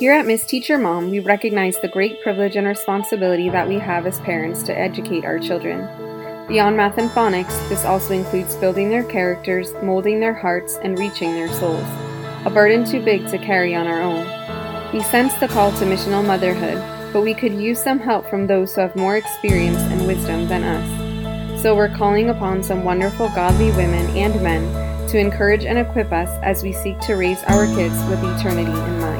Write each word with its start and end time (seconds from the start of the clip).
Here 0.00 0.14
at 0.14 0.24
Miss 0.24 0.46
Teacher 0.46 0.78
Mom, 0.78 1.10
we 1.10 1.18
recognize 1.18 1.78
the 1.78 1.86
great 1.86 2.22
privilege 2.22 2.56
and 2.56 2.66
responsibility 2.66 3.50
that 3.50 3.68
we 3.68 3.74
have 3.74 4.06
as 4.06 4.18
parents 4.20 4.62
to 4.62 4.72
educate 4.72 5.26
our 5.26 5.38
children. 5.38 5.86
Beyond 6.48 6.74
math 6.74 6.96
and 6.96 7.10
phonics, 7.10 7.68
this 7.68 7.84
also 7.84 8.14
includes 8.14 8.56
building 8.56 8.88
their 8.88 9.04
characters, 9.04 9.74
molding 9.82 10.18
their 10.18 10.32
hearts, 10.32 10.78
and 10.82 10.98
reaching 10.98 11.34
their 11.34 11.52
souls. 11.52 11.84
A 12.46 12.50
burden 12.50 12.86
too 12.86 13.04
big 13.04 13.28
to 13.28 13.36
carry 13.36 13.74
on 13.74 13.86
our 13.86 14.00
own. 14.00 14.24
We 14.94 15.02
sense 15.02 15.34
the 15.34 15.48
call 15.48 15.70
to 15.72 15.84
missional 15.84 16.26
motherhood, 16.26 16.78
but 17.12 17.20
we 17.20 17.34
could 17.34 17.52
use 17.52 17.78
some 17.78 17.98
help 17.98 18.26
from 18.30 18.46
those 18.46 18.74
who 18.74 18.80
have 18.80 18.96
more 18.96 19.18
experience 19.18 19.80
and 19.80 20.06
wisdom 20.06 20.48
than 20.48 20.64
us. 20.64 21.62
So 21.62 21.76
we're 21.76 21.94
calling 21.94 22.30
upon 22.30 22.62
some 22.62 22.84
wonderful 22.84 23.28
godly 23.34 23.70
women 23.72 24.06
and 24.16 24.42
men 24.42 25.08
to 25.08 25.18
encourage 25.18 25.66
and 25.66 25.78
equip 25.78 26.10
us 26.10 26.30
as 26.42 26.62
we 26.62 26.72
seek 26.72 26.98
to 27.00 27.16
raise 27.16 27.42
our 27.44 27.66
kids 27.66 28.02
with 28.08 28.24
eternity 28.24 28.70
in 28.70 29.00
mind. 29.00 29.19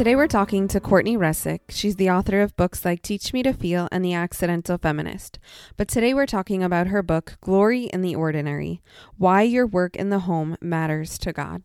Today 0.00 0.16
we're 0.16 0.28
talking 0.28 0.66
to 0.68 0.80
Courtney 0.80 1.18
Reissig. 1.18 1.60
She's 1.68 1.96
the 1.96 2.08
author 2.08 2.40
of 2.40 2.56
books 2.56 2.86
like 2.86 3.02
Teach 3.02 3.34
Me 3.34 3.42
to 3.42 3.52
Feel 3.52 3.86
and 3.92 4.02
The 4.02 4.14
Accidental 4.14 4.78
Feminist. 4.78 5.38
But 5.76 5.88
today 5.88 6.14
we're 6.14 6.24
talking 6.24 6.62
about 6.62 6.86
her 6.86 7.02
book, 7.02 7.36
Glory 7.42 7.84
in 7.84 8.00
the 8.00 8.14
Ordinary 8.14 8.80
Why 9.18 9.42
Your 9.42 9.66
Work 9.66 9.96
in 9.96 10.08
the 10.08 10.20
Home 10.20 10.56
Matters 10.62 11.18
to 11.18 11.34
God. 11.34 11.64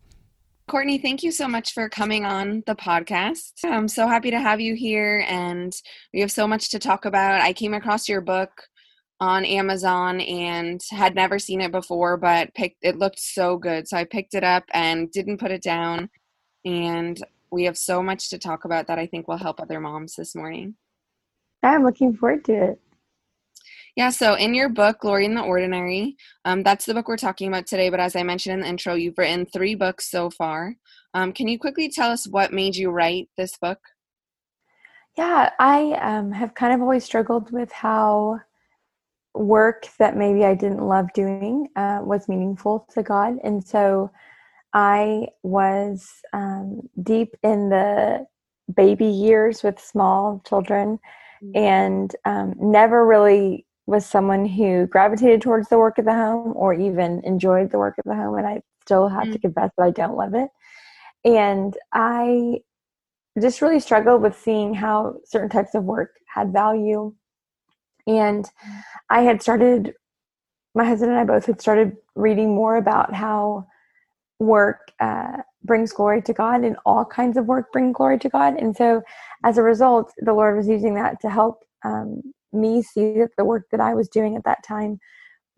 Courtney, 0.67 0.97
thank 0.97 1.23
you 1.23 1.31
so 1.31 1.47
much 1.47 1.71
for 1.71 1.87
coming 1.87 2.25
on 2.25 2.61
the 2.67 2.75
podcast. 2.75 3.53
I'm 3.63 3.87
so 3.87 4.05
happy 4.05 4.31
to 4.31 4.39
have 4.41 4.59
you 4.59 4.75
here, 4.75 5.25
and 5.29 5.71
we 6.13 6.19
have 6.19 6.29
so 6.29 6.45
much 6.45 6.71
to 6.71 6.77
talk 6.77 7.05
about. 7.05 7.39
I 7.39 7.53
came 7.53 7.73
across 7.73 8.09
your 8.09 8.19
book 8.19 8.51
on 9.21 9.45
Amazon 9.45 10.19
and 10.19 10.81
had 10.91 11.15
never 11.15 11.39
seen 11.39 11.61
it 11.61 11.71
before, 11.71 12.17
but 12.17 12.53
picked 12.53 12.79
it 12.81 12.97
looked 12.97 13.19
so 13.19 13.55
good, 13.55 13.87
so 13.87 13.95
I 13.95 14.03
picked 14.03 14.33
it 14.33 14.43
up 14.43 14.65
and 14.73 15.09
didn't 15.09 15.39
put 15.39 15.51
it 15.51 15.63
down. 15.63 16.09
And 16.65 17.17
we 17.51 17.63
have 17.63 17.77
so 17.77 18.01
much 18.01 18.29
to 18.29 18.37
talk 18.37 18.65
about 18.65 18.87
that 18.87 18.99
I 18.99 19.05
think 19.05 19.27
will 19.27 19.37
help 19.37 19.59
other 19.59 19.79
moms 19.79 20.15
this 20.15 20.35
morning. 20.35 20.75
I'm 21.63 21.83
looking 21.83 22.15
forward 22.15 22.45
to 22.45 22.53
it. 22.53 22.81
Yeah, 23.95 24.09
so 24.09 24.33
in 24.35 24.53
your 24.53 24.67
book, 24.67 24.99
Glory 24.99 25.25
in 25.25 25.35
the 25.35 25.41
Ordinary, 25.41 26.17
um, 26.43 26.63
that's 26.63 26.85
the 26.85 26.93
book 26.93 27.07
we're 27.07 27.15
talking 27.15 27.47
about 27.47 27.65
today. 27.65 27.89
But 27.89 28.01
as 28.01 28.15
I 28.15 28.23
mentioned 28.23 28.55
in 28.55 28.59
the 28.59 28.67
intro, 28.67 28.93
you've 28.95 29.17
written 29.17 29.45
three 29.45 29.73
books 29.73 30.11
so 30.11 30.29
far. 30.29 30.75
Um, 31.13 31.31
can 31.31 31.47
you 31.47 31.57
quickly 31.57 31.89
tell 31.89 32.11
us 32.11 32.27
what 32.27 32.51
made 32.51 32.75
you 32.75 32.91
write 32.91 33.29
this 33.37 33.57
book? 33.57 33.79
Yeah, 35.17 35.51
I 35.59 35.93
um, 36.01 36.33
have 36.33 36.55
kind 36.55 36.73
of 36.73 36.81
always 36.81 37.05
struggled 37.05 37.51
with 37.51 37.71
how 37.71 38.41
work 39.33 39.87
that 39.97 40.17
maybe 40.17 40.43
I 40.43 40.55
didn't 40.55 40.85
love 40.85 41.11
doing 41.13 41.69
uh, 41.77 42.01
was 42.03 42.27
meaningful 42.27 42.85
to 42.93 43.01
God. 43.01 43.37
And 43.43 43.65
so 43.65 44.11
I 44.75 45.29
was 45.41 46.11
um, 46.33 46.89
deep 47.01 47.37
in 47.43 47.69
the 47.69 48.27
baby 48.75 49.05
years 49.05 49.63
with 49.63 49.79
small 49.79 50.43
children 50.45 50.99
mm-hmm. 51.41 51.57
and 51.57 52.15
um, 52.25 52.55
never 52.59 53.05
really 53.05 53.65
was 53.85 54.05
someone 54.05 54.45
who 54.45 54.85
gravitated 54.87 55.41
towards 55.41 55.69
the 55.69 55.77
work 55.77 55.97
of 55.97 56.03
the 56.03 56.13
home 56.13 56.51
or 56.57 56.73
even 56.73 57.21
enjoyed 57.23 57.71
the 57.71 57.77
work 57.77 57.97
of 57.97 58.03
the 58.03 58.15
home. 58.15 58.35
And 58.35 58.45
I 58.45 58.61
still 58.81 59.07
have 59.07 59.23
mm-hmm. 59.23 59.31
to 59.31 59.39
confess 59.39 59.71
that 59.77 59.83
I 59.83 59.91
don't 59.91 60.17
love 60.17 60.33
it. 60.33 60.49
And 61.23 61.77
I 61.93 62.59
just 63.41 63.61
really 63.61 63.79
struggled 63.79 64.21
with 64.21 64.37
seeing 64.37 64.73
how 64.73 65.19
certain 65.23 65.49
types 65.49 65.73
of 65.73 65.85
work 65.85 66.11
had 66.27 66.51
value. 66.51 67.13
And 68.07 68.45
I 69.09 69.21
had 69.21 69.41
started, 69.41 69.93
my 70.73 70.83
husband 70.83 71.11
and 71.11 71.19
I 71.19 71.23
both 71.23 71.45
had 71.45 71.61
started 71.61 71.95
reading 72.15 72.53
more 72.53 72.75
about 72.75 73.13
how 73.13 73.67
work 74.39 74.91
uh, 74.99 75.37
brings 75.63 75.91
glory 75.93 76.21
to 76.23 76.33
God, 76.33 76.63
and 76.63 76.77
all 76.85 77.05
kinds 77.05 77.37
of 77.37 77.45
work 77.45 77.71
bring 77.71 77.91
glory 77.91 78.19
to 78.19 78.29
God. 78.29 78.55
And 78.59 78.75
so, 78.75 79.01
as 79.43 79.57
a 79.57 79.63
result, 79.63 80.11
the 80.19 80.33
Lord 80.33 80.57
was 80.57 80.67
using 80.67 80.95
that 80.95 81.21
to 81.21 81.29
help 81.29 81.63
um, 81.83 82.21
me 82.53 82.81
see 82.81 83.13
that 83.19 83.31
the 83.37 83.45
work 83.45 83.65
that 83.71 83.79
I 83.79 83.93
was 83.93 84.09
doing 84.09 84.35
at 84.35 84.43
that 84.45 84.63
time 84.67 84.99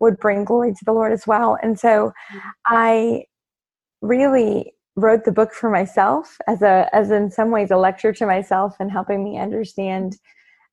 would 0.00 0.18
bring 0.18 0.44
glory 0.44 0.72
to 0.72 0.84
the 0.84 0.92
Lord 0.92 1.12
as 1.12 1.26
well. 1.26 1.58
And 1.62 1.78
so, 1.78 2.12
I 2.66 3.24
really 4.02 4.72
wrote 4.96 5.24
the 5.24 5.32
book 5.32 5.52
for 5.52 5.70
myself 5.70 6.36
as 6.46 6.62
a 6.62 6.88
as 6.92 7.10
in 7.10 7.30
some 7.30 7.50
ways 7.50 7.70
a 7.70 7.76
lecture 7.76 8.12
to 8.12 8.26
myself 8.26 8.74
and 8.80 8.90
helping 8.90 9.22
me 9.22 9.38
understand 9.38 10.16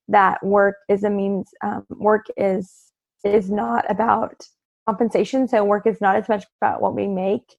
that 0.07 0.43
work 0.43 0.75
is 0.89 1.03
a 1.03 1.09
means 1.09 1.49
um, 1.63 1.85
work 1.89 2.25
is 2.37 2.91
is 3.23 3.49
not 3.49 3.89
about 3.89 4.47
compensation 4.87 5.47
so 5.47 5.63
work 5.63 5.87
is 5.87 6.01
not 6.01 6.15
as 6.15 6.27
much 6.29 6.45
about 6.61 6.81
what 6.81 6.95
we 6.95 7.07
make 7.07 7.55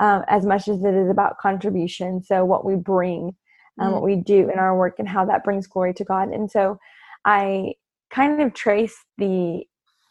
um, 0.00 0.24
as 0.26 0.44
much 0.44 0.66
as 0.66 0.82
it 0.82 0.94
is 0.94 1.08
about 1.08 1.38
contribution. 1.38 2.22
So 2.22 2.44
what 2.44 2.64
we 2.64 2.74
bring, 2.74 3.36
um, 3.78 3.90
mm. 3.90 3.92
what 3.92 4.02
we 4.02 4.16
do 4.16 4.50
in 4.50 4.58
our 4.58 4.76
work, 4.76 4.98
and 4.98 5.08
how 5.08 5.24
that 5.26 5.44
brings 5.44 5.66
glory 5.66 5.94
to 5.94 6.04
God. 6.04 6.30
And 6.30 6.50
so 6.50 6.78
I 7.24 7.74
kind 8.10 8.40
of 8.40 8.54
trace 8.54 8.96
the 9.18 9.64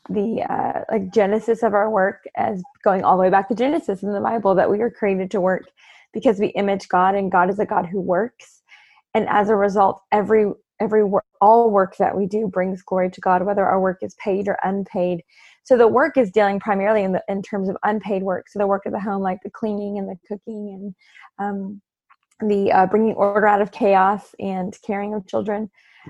the 0.09 0.43
uh, 0.49 0.81
like 0.91 1.13
genesis 1.13 1.61
of 1.61 1.73
our 1.73 1.89
work 1.89 2.23
as 2.35 2.63
going 2.83 3.03
all 3.03 3.15
the 3.15 3.21
way 3.21 3.29
back 3.29 3.47
to 3.49 3.55
Genesis 3.55 4.01
in 4.01 4.13
the 4.13 4.21
Bible 4.21 4.55
that 4.55 4.71
we 4.71 4.81
are 4.81 4.89
created 4.89 5.29
to 5.31 5.41
work 5.41 5.65
because 6.13 6.39
we 6.39 6.47
image 6.47 6.87
God 6.87 7.13
and 7.13 7.31
God 7.31 7.49
is 7.49 7.59
a 7.59 7.65
God 7.65 7.85
who 7.85 8.01
works. 8.01 8.63
And 9.13 9.27
as 9.29 9.49
a 9.49 9.55
result, 9.55 10.01
every 10.11 10.51
every 10.79 11.03
work, 11.03 11.25
all 11.41 11.69
work 11.69 11.97
that 11.97 12.15
we 12.15 12.25
do 12.25 12.47
brings 12.47 12.81
glory 12.81 13.09
to 13.11 13.21
God, 13.21 13.43
whether 13.43 13.65
our 13.65 13.79
work 13.79 13.99
is 14.01 14.15
paid 14.15 14.47
or 14.47 14.57
unpaid. 14.63 15.23
So 15.63 15.77
the 15.77 15.87
work 15.87 16.17
is 16.17 16.31
dealing 16.31 16.59
primarily 16.59 17.03
in 17.03 17.11
the 17.11 17.23
in 17.27 17.41
terms 17.41 17.69
of 17.69 17.77
unpaid 17.83 18.23
work. 18.23 18.47
So 18.49 18.59
the 18.59 18.67
work 18.67 18.85
of 18.85 18.93
the 18.93 18.99
home, 18.99 19.21
like 19.21 19.39
the 19.43 19.51
cleaning 19.51 19.97
and 19.97 20.09
the 20.09 20.17
cooking 20.27 20.93
and 21.39 21.47
um, 21.47 21.81
the 22.47 22.71
uh, 22.71 22.85
bringing 22.85 23.15
order 23.15 23.47
out 23.47 23.61
of 23.61 23.71
chaos 23.71 24.33
and 24.39 24.75
caring 24.85 25.13
of 25.13 25.27
children. 25.27 25.69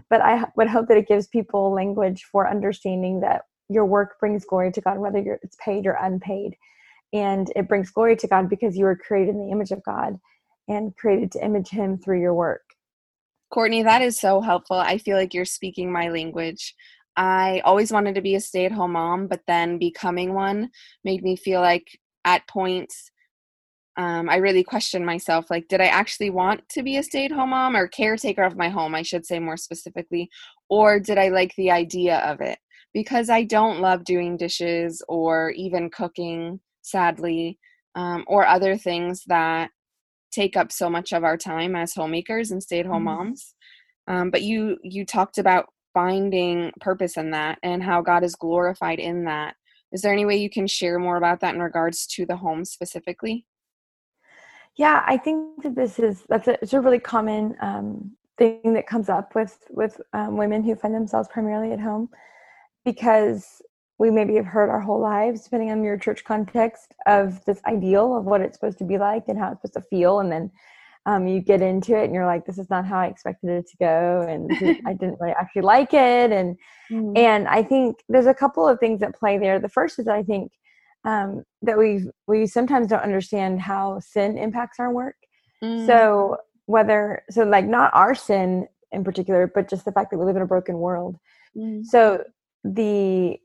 But 0.10 0.22
I 0.22 0.46
would 0.56 0.68
hope 0.68 0.88
that 0.88 0.98
it 0.98 1.08
gives 1.08 1.28
people 1.28 1.74
language 1.74 2.26
for 2.32 2.50
understanding 2.50 3.22
that 3.22 3.44
your 3.70 3.86
work 3.86 4.20
brings 4.20 4.46
glory 4.46 4.72
to 4.72 4.82
God, 4.82 4.98
whether 4.98 5.40
it's 5.44 5.58
paid 5.64 5.86
or 5.86 5.98
unpaid. 6.00 6.56
And 7.12 7.52
it 7.56 7.68
brings 7.68 7.90
glory 7.90 8.16
to 8.18 8.28
God 8.28 8.50
because 8.50 8.78
you 8.78 8.86
were 8.86 8.96
created 8.96 9.34
in 9.34 9.40
the 9.40 9.52
image 9.52 9.72
of 9.72 9.84
God 9.84 10.20
and 10.68 10.96
created 10.96 11.32
to 11.32 11.44
image 11.44 11.70
Him 11.70 11.98
through 11.98 12.22
your 12.22 12.34
work. 12.34 12.62
Courtney, 13.52 13.84
that 13.84 14.02
is 14.02 14.20
so 14.20 14.42
helpful. 14.42 14.78
I 14.78 14.98
feel 14.98 15.18
like 15.18 15.34
you're 15.34 15.46
speaking 15.46 15.92
my 15.92 16.10
language. 16.10 16.76
I 17.18 17.62
always 17.66 17.92
wanted 17.92 18.16
to 18.16 18.22
be 18.22 18.36
a 18.36 18.40
stay 18.40 18.66
at 18.66 18.72
home 18.72 18.94
mom, 18.94 19.28
but 19.28 19.42
then 19.48 19.78
becoming 19.78 20.34
one 20.34 20.70
made 21.04 21.24
me 21.24 21.36
feel 21.36 21.62
like 21.62 22.00
at 22.26 22.48
points 22.48 23.12
um, 24.00 24.30
I 24.30 24.38
really 24.38 24.64
questioned 24.64 25.06
myself 25.06 25.52
like, 25.52 25.68
did 25.68 25.82
I 25.82 25.88
actually 25.88 26.30
want 26.30 26.68
to 26.70 26.84
be 26.84 26.96
a 26.96 27.04
stay 27.04 27.26
at 27.26 27.34
home 27.34 27.50
mom 27.50 27.76
or 27.76 27.86
caretaker 27.86 28.44
of 28.44 28.56
my 28.56 28.70
home, 28.70 28.96
I 28.96 29.02
should 29.02 29.26
say 29.26 29.40
more 29.40 29.58
specifically, 29.58 30.30
or 30.70 31.02
did 31.02 31.18
I 31.18 31.28
like 31.28 31.54
the 31.58 31.70
idea 31.70 32.20
of 32.20 32.40
it? 32.40 32.58
Because 32.94 33.30
I 33.30 33.44
don't 33.44 33.82
love 33.82 34.06
doing 34.06 34.38
dishes 34.38 35.04
or 35.10 35.52
even 35.52 35.90
cooking, 35.90 36.62
sadly, 36.82 37.60
um, 37.96 38.24
or 38.28 38.48
other 38.48 38.78
things 38.78 39.26
that 39.28 39.70
take 40.32 40.58
up 40.58 40.72
so 40.72 40.90
much 40.90 41.14
of 41.14 41.24
our 41.24 41.38
time 41.38 41.76
as 41.76 41.94
homemakers 41.94 42.52
and 42.52 42.62
stay 42.62 42.80
at 42.80 42.86
home 42.86 43.06
mm-hmm. 43.06 43.18
moms. 43.18 43.56
Um, 44.08 44.32
but 44.32 44.42
you 44.42 44.78
you 44.84 45.06
talked 45.06 45.38
about 45.38 45.68
finding 45.94 46.72
purpose 46.80 47.18
in 47.18 47.32
that 47.32 47.60
and 47.64 47.84
how 47.84 48.02
God 48.02 48.24
is 48.24 48.36
glorified 48.36 49.00
in 49.00 49.26
that. 49.26 49.56
Is 49.92 50.02
there 50.02 50.14
any 50.14 50.26
way 50.26 50.38
you 50.38 50.50
can 50.50 50.68
share 50.68 51.00
more 51.00 51.18
about 51.18 51.40
that 51.42 51.56
in 51.56 51.62
regards 51.62 52.06
to 52.08 52.26
the 52.26 52.38
home 52.38 52.64
specifically? 52.66 53.46
Yeah, 54.76 55.04
I 55.06 55.18
think 55.18 55.64
that 55.64 55.76
this 55.76 56.00
is 56.00 56.24
that's 56.30 56.48
a, 56.48 56.58
it's 56.62 56.74
a 56.74 56.82
really 56.82 57.00
common 57.00 57.56
um, 57.62 58.12
thing 58.38 58.74
that 58.74 58.88
comes 58.88 59.10
up 59.10 59.36
with 59.36 59.58
with 59.70 60.00
um, 60.14 60.38
women 60.38 60.64
who 60.64 60.76
find 60.76 60.94
themselves 60.94 61.28
primarily 61.32 61.72
at 61.74 61.80
home 61.80 62.10
because 62.86 63.62
we 64.00 64.10
maybe 64.10 64.36
have 64.36 64.46
heard 64.46 64.70
our 64.70 64.80
whole 64.80 65.00
lives, 65.00 65.44
depending 65.44 65.72
on 65.72 65.84
your 65.84 65.98
church 65.98 66.24
context, 66.24 66.96
of 67.06 67.44
this 67.46 67.62
ideal 67.68 68.16
of 68.16 68.24
what 68.26 68.42
it's 68.42 68.56
supposed 68.56 68.78
to 68.80 68.86
be 68.86 68.98
like 68.98 69.26
and 69.28 69.38
how 69.38 69.52
it's 69.52 69.62
supposed 69.62 69.74
to 69.74 69.96
feel, 69.96 70.20
and 70.20 70.32
then 70.32 70.52
um, 71.06 71.28
you 71.28 71.42
get 71.42 71.62
into 71.62 71.98
it 71.98 72.06
and 72.06 72.14
you're 72.14 72.26
like, 72.26 72.46
this 72.46 72.58
is 72.58 72.70
not 72.70 72.86
how 72.86 73.00
I 73.00 73.08
expected 73.08 73.50
it 73.50 73.68
to 73.68 73.78
go, 73.78 74.26
and 74.28 74.52
I 74.88 74.94
didn't 74.94 75.20
really 75.20 75.34
actually 75.34 75.64
like 75.64 75.94
it, 75.94 76.32
and 76.32 76.58
mm. 76.90 77.18
and 77.18 77.48
I 77.48 77.62
think 77.62 77.98
there's 78.08 78.26
a 78.26 78.34
couple 78.34 78.68
of 78.68 78.80
things 78.80 79.02
that 79.02 79.16
play 79.16 79.38
there. 79.38 79.60
The 79.60 79.70
first 79.70 80.00
is 80.00 80.08
I 80.08 80.24
think 80.24 80.52
um, 81.04 81.44
that 81.62 81.78
we 81.78 82.10
we 82.28 82.48
sometimes 82.48 82.88
don't 82.88 83.04
understand 83.04 83.62
how 83.62 84.00
sin 84.00 84.38
impacts 84.38 84.80
our 84.80 84.94
work. 84.94 85.16
Mm. 85.64 85.86
So 85.86 86.38
whether 86.68 87.24
so 87.30 87.44
like 87.44 87.66
not 87.66 87.92
our 87.94 88.16
sin 88.16 88.68
in 88.92 89.04
particular, 89.04 89.52
but 89.54 89.70
just 89.70 89.86
the 89.86 89.92
fact 89.92 90.12
that 90.12 90.18
we 90.18 90.26
live 90.26 90.36
in 90.36 90.42
a 90.42 90.48
broken 90.48 90.78
world. 90.78 91.18
Mm. 91.58 91.84
So 91.86 92.24
the 92.64 93.38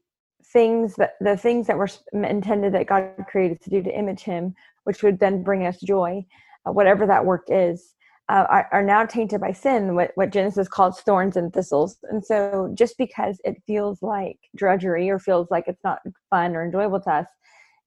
things 0.52 0.94
that 0.96 1.14
the 1.20 1.37
things 1.37 1.67
that 1.67 1.79
were 1.79 1.88
intended 2.12 2.75
that 2.75 2.87
God 2.87 3.11
created 3.29 3.61
to 3.62 3.70
do 3.70 3.82
to 3.82 3.99
image 3.99 4.23
Him, 4.23 4.55
which 4.85 5.02
would 5.02 5.19
then 5.19 5.43
bring 5.43 5.67
us 5.67 5.81
joy, 5.81 6.25
uh, 6.67 6.73
whatever 6.73 7.06
that 7.06 7.25
work 7.25 7.44
is, 7.49 7.94
uh, 8.29 8.46
are, 8.49 8.69
are, 8.73 8.82
now 8.82 9.05
tainted 9.05 9.41
by 9.41 9.52
sin, 9.52 9.94
what, 9.94 10.12
what 10.14 10.31
Genesis 10.31 10.69
calls 10.69 11.00
thorns 11.00 11.37
and 11.37 11.52
thistles. 11.52 11.99
And 12.05 12.25
so 12.25 12.70
just 12.75 12.96
because 12.96 13.38
it 13.44 13.62
feels 13.67 14.02
like 14.02 14.38
drudgery 14.56 15.11
or 15.11 15.19
feels 15.19 15.50
like 15.50 15.64
it's 15.67 15.85
not 15.85 15.99
fun 16.31 16.56
or 16.56 16.64
enjoyable 16.64 17.00
to 17.00 17.11
us, 17.11 17.26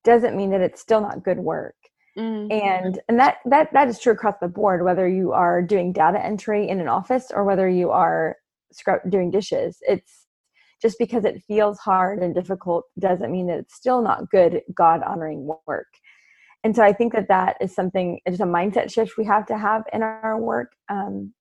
doesn't 0.03 0.37
mean 0.37 0.51
that 0.51 0.61
it's 0.61 0.81
still 0.81 1.01
not 1.01 1.23
good 1.23 1.39
work. 1.39 1.75
Mm. 2.17 2.51
And 2.51 2.99
and 3.07 3.19
that 3.19 3.37
that 3.45 3.71
that 3.73 3.87
is 3.87 3.99
true 3.99 4.13
across 4.13 4.35
the 4.41 4.47
board, 4.47 4.83
whether 4.83 5.07
you 5.07 5.33
are 5.33 5.61
doing 5.61 5.91
data 5.91 6.23
entry 6.23 6.67
in 6.67 6.79
an 6.79 6.87
office 6.87 7.31
or 7.33 7.43
whether 7.43 7.69
you 7.69 7.91
are 7.91 8.37
doing 9.09 9.31
dishes. 9.31 9.77
It's 9.87 10.26
just 10.81 10.97
because 10.99 11.25
it 11.25 11.41
feels 11.47 11.79
hard 11.79 12.19
and 12.19 12.35
difficult 12.35 12.85
doesn't 12.99 13.31
mean 13.31 13.47
that 13.47 13.59
it's 13.59 13.75
still 13.75 14.01
not 14.01 14.29
good 14.29 14.61
God 14.75 15.01
honoring 15.03 15.49
work. 15.65 15.87
And 16.63 16.75
so 16.75 16.83
I 16.83 16.93
think 16.93 17.13
that 17.13 17.27
that 17.29 17.57
is 17.61 17.73
something, 17.73 18.19
it's 18.25 18.39
a 18.39 18.43
mindset 18.43 18.91
shift 18.91 19.17
we 19.17 19.25
have 19.25 19.45
to 19.47 19.57
have 19.57 19.83
in 19.93 20.01
our 20.03 20.39
work 20.39 20.73
um, 20.89 21.33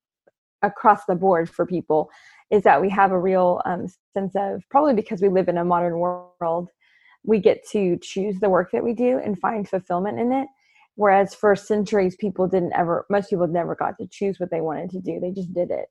across 0.62 1.04
the 1.06 1.14
board 1.14 1.50
for 1.50 1.66
people 1.66 2.10
is 2.50 2.62
that 2.62 2.80
we 2.80 2.88
have 2.90 3.12
a 3.12 3.18
real 3.18 3.60
um, 3.64 3.86
sense 4.14 4.32
of 4.36 4.62
probably 4.70 4.94
because 4.94 5.20
we 5.20 5.28
live 5.28 5.48
in 5.48 5.58
a 5.58 5.64
modern 5.64 5.98
world, 5.98 6.68
we 7.24 7.40
get 7.40 7.66
to 7.72 7.98
choose 8.02 8.38
the 8.38 8.48
work 8.48 8.70
that 8.72 8.84
we 8.84 8.94
do 8.94 9.18
and 9.18 9.38
find 9.38 9.68
fulfillment 9.68 10.20
in 10.20 10.32
it. 10.32 10.46
Whereas 10.94 11.34
for 11.34 11.54
centuries, 11.56 12.16
people 12.16 12.46
didn't 12.46 12.72
ever, 12.74 13.04
most 13.10 13.28
people 13.28 13.48
never 13.48 13.74
got 13.74 13.98
to 13.98 14.06
choose 14.10 14.38
what 14.38 14.50
they 14.50 14.60
wanted 14.60 14.90
to 14.90 15.00
do. 15.00 15.18
They 15.20 15.32
just 15.32 15.52
did 15.52 15.70
it. 15.70 15.86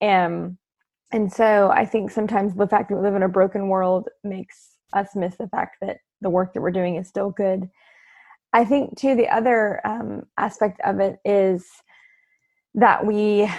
And, 0.00 0.56
and 1.12 1.32
so 1.32 1.70
I 1.70 1.86
think 1.86 2.10
sometimes 2.10 2.54
the 2.54 2.68
fact 2.68 2.88
that 2.88 2.96
we 2.96 3.02
live 3.02 3.14
in 3.14 3.22
a 3.22 3.28
broken 3.28 3.68
world 3.68 4.08
makes 4.24 4.76
us 4.92 5.14
miss 5.14 5.36
the 5.36 5.48
fact 5.48 5.76
that 5.80 5.98
the 6.20 6.30
work 6.30 6.54
that 6.54 6.60
we're 6.60 6.70
doing 6.70 6.96
is 6.96 7.08
still 7.08 7.30
good. 7.30 7.68
I 8.52 8.64
think, 8.64 8.98
too, 8.98 9.14
the 9.14 9.28
other 9.28 9.86
um, 9.86 10.22
aspect 10.36 10.80
of 10.84 11.00
it 11.00 11.18
is 11.24 11.66
that 12.74 13.04
we 13.04 13.50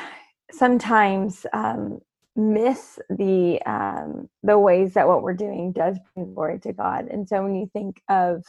sometimes 0.51 1.45
um, 1.53 1.99
miss 2.35 2.99
the 3.09 3.61
um, 3.65 4.29
the 4.43 4.57
ways 4.57 4.93
that 4.93 5.07
what 5.07 5.21
we're 5.21 5.33
doing 5.33 5.71
does 5.71 5.97
bring 6.13 6.33
glory 6.33 6.59
to 6.59 6.73
God. 6.73 7.07
And 7.09 7.27
so 7.27 7.43
when 7.43 7.55
you 7.55 7.69
think 7.71 8.01
of 8.09 8.43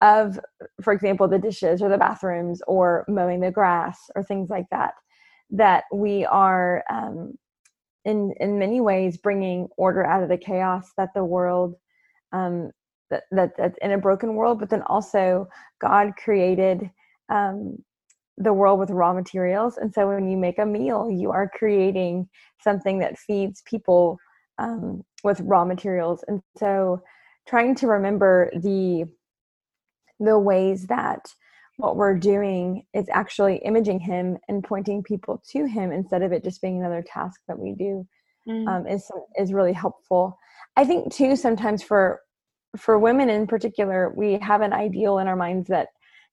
of, 0.00 0.38
for 0.82 0.92
example, 0.92 1.28
the 1.28 1.38
dishes 1.38 1.80
or 1.80 1.88
the 1.88 1.96
bathrooms 1.96 2.60
or 2.66 3.04
mowing 3.08 3.40
the 3.40 3.52
grass 3.52 3.98
or 4.16 4.24
things 4.24 4.50
like 4.50 4.66
that, 4.72 4.94
that 5.50 5.84
we 5.92 6.24
are 6.24 6.82
um, 6.90 7.34
in 8.04 8.34
in 8.40 8.58
many 8.58 8.80
ways 8.80 9.16
bringing 9.16 9.68
order 9.76 10.04
out 10.04 10.22
of 10.22 10.28
the 10.28 10.38
chaos 10.38 10.90
that 10.96 11.10
the 11.14 11.24
world 11.24 11.74
um, 12.32 12.70
that, 13.10 13.24
that 13.30 13.52
that's 13.56 13.78
in 13.82 13.92
a 13.92 13.98
broken 13.98 14.34
world, 14.34 14.58
but 14.58 14.70
then 14.70 14.82
also 14.82 15.48
God 15.80 16.12
created 16.16 16.90
um, 17.28 17.78
the 18.38 18.52
world 18.52 18.78
with 18.78 18.90
raw 18.90 19.12
materials. 19.12 19.76
And 19.76 19.92
so 19.92 20.08
when 20.08 20.28
you 20.28 20.36
make 20.36 20.58
a 20.58 20.66
meal, 20.66 21.10
you 21.10 21.30
are 21.30 21.50
creating 21.54 22.28
something 22.60 22.98
that 23.00 23.18
feeds 23.18 23.62
people 23.66 24.18
um, 24.58 25.02
with 25.22 25.40
raw 25.40 25.64
materials. 25.64 26.24
And 26.26 26.40
so 26.56 27.02
trying 27.46 27.74
to 27.76 27.86
remember 27.86 28.50
the 28.54 29.04
the 30.20 30.38
ways 30.38 30.86
that 30.86 31.28
what 31.82 31.96
we're 31.96 32.16
doing 32.16 32.84
is 32.94 33.08
actually 33.10 33.56
imaging 33.56 33.98
him 33.98 34.38
and 34.48 34.62
pointing 34.62 35.02
people 35.02 35.42
to 35.50 35.66
him 35.66 35.90
instead 35.90 36.22
of 36.22 36.30
it 36.30 36.44
just 36.44 36.62
being 36.62 36.78
another 36.78 37.02
task 37.02 37.40
that 37.48 37.58
we 37.58 37.72
do 37.72 38.06
mm. 38.48 38.68
um, 38.68 38.86
is 38.86 39.10
is 39.36 39.52
really 39.52 39.72
helpful. 39.72 40.38
I 40.76 40.84
think 40.84 41.12
too 41.12 41.34
sometimes 41.34 41.82
for 41.82 42.20
for 42.78 42.98
women 43.00 43.28
in 43.28 43.48
particular, 43.48 44.12
we 44.16 44.38
have 44.38 44.60
an 44.60 44.72
ideal 44.72 45.18
in 45.18 45.26
our 45.26 45.34
minds 45.34 45.66
that 45.68 45.88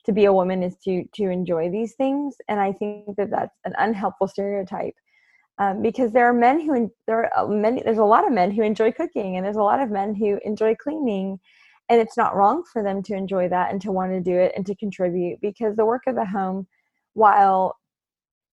to 0.06 0.14
be 0.14 0.26
a 0.26 0.34
woman 0.34 0.62
is 0.62 0.78
to 0.84 1.04
to 1.16 1.30
enjoy 1.30 1.70
these 1.70 1.94
things 1.96 2.36
and 2.48 2.60
i 2.60 2.72
think 2.72 3.16
that 3.18 3.30
that's 3.30 3.58
an 3.66 3.74
unhelpful 3.78 4.28
stereotype 4.28 4.94
um, 5.58 5.82
because 5.82 6.14
there 6.14 6.26
are 6.26 6.34
men 6.34 6.62
who 6.62 6.90
there 7.06 7.30
are 7.36 7.48
many 7.48 7.84
there's 7.84 7.98
a 7.98 8.04
lot 8.04 8.26
of 8.26 8.32
men 8.32 8.50
who 8.50 8.64
enjoy 8.64 8.92
cooking 8.92 9.36
and 9.36 9.46
there's 9.46 9.58
a 9.58 9.62
lot 9.62 9.82
of 9.82 9.92
men 9.92 10.16
who 10.16 10.40
enjoy 10.46 10.74
cleaning 10.76 11.38
and 11.90 12.00
it's 12.00 12.18
not 12.18 12.36
wrong 12.36 12.64
for 12.72 12.84
them 12.84 13.02
to 13.04 13.16
enjoy 13.16 13.50
that 13.50 13.72
and 13.72 13.82
to 13.82 13.92
want 13.92 14.12
to 14.12 14.22
do 14.22 14.38
it 14.38 14.54
and 14.56 14.66
to 14.66 14.76
contribute 14.76 15.40
because 15.42 15.76
the 15.76 15.86
work 15.86 16.04
of 16.08 16.16
the 16.16 16.26
home 16.26 16.68
while 17.14 17.76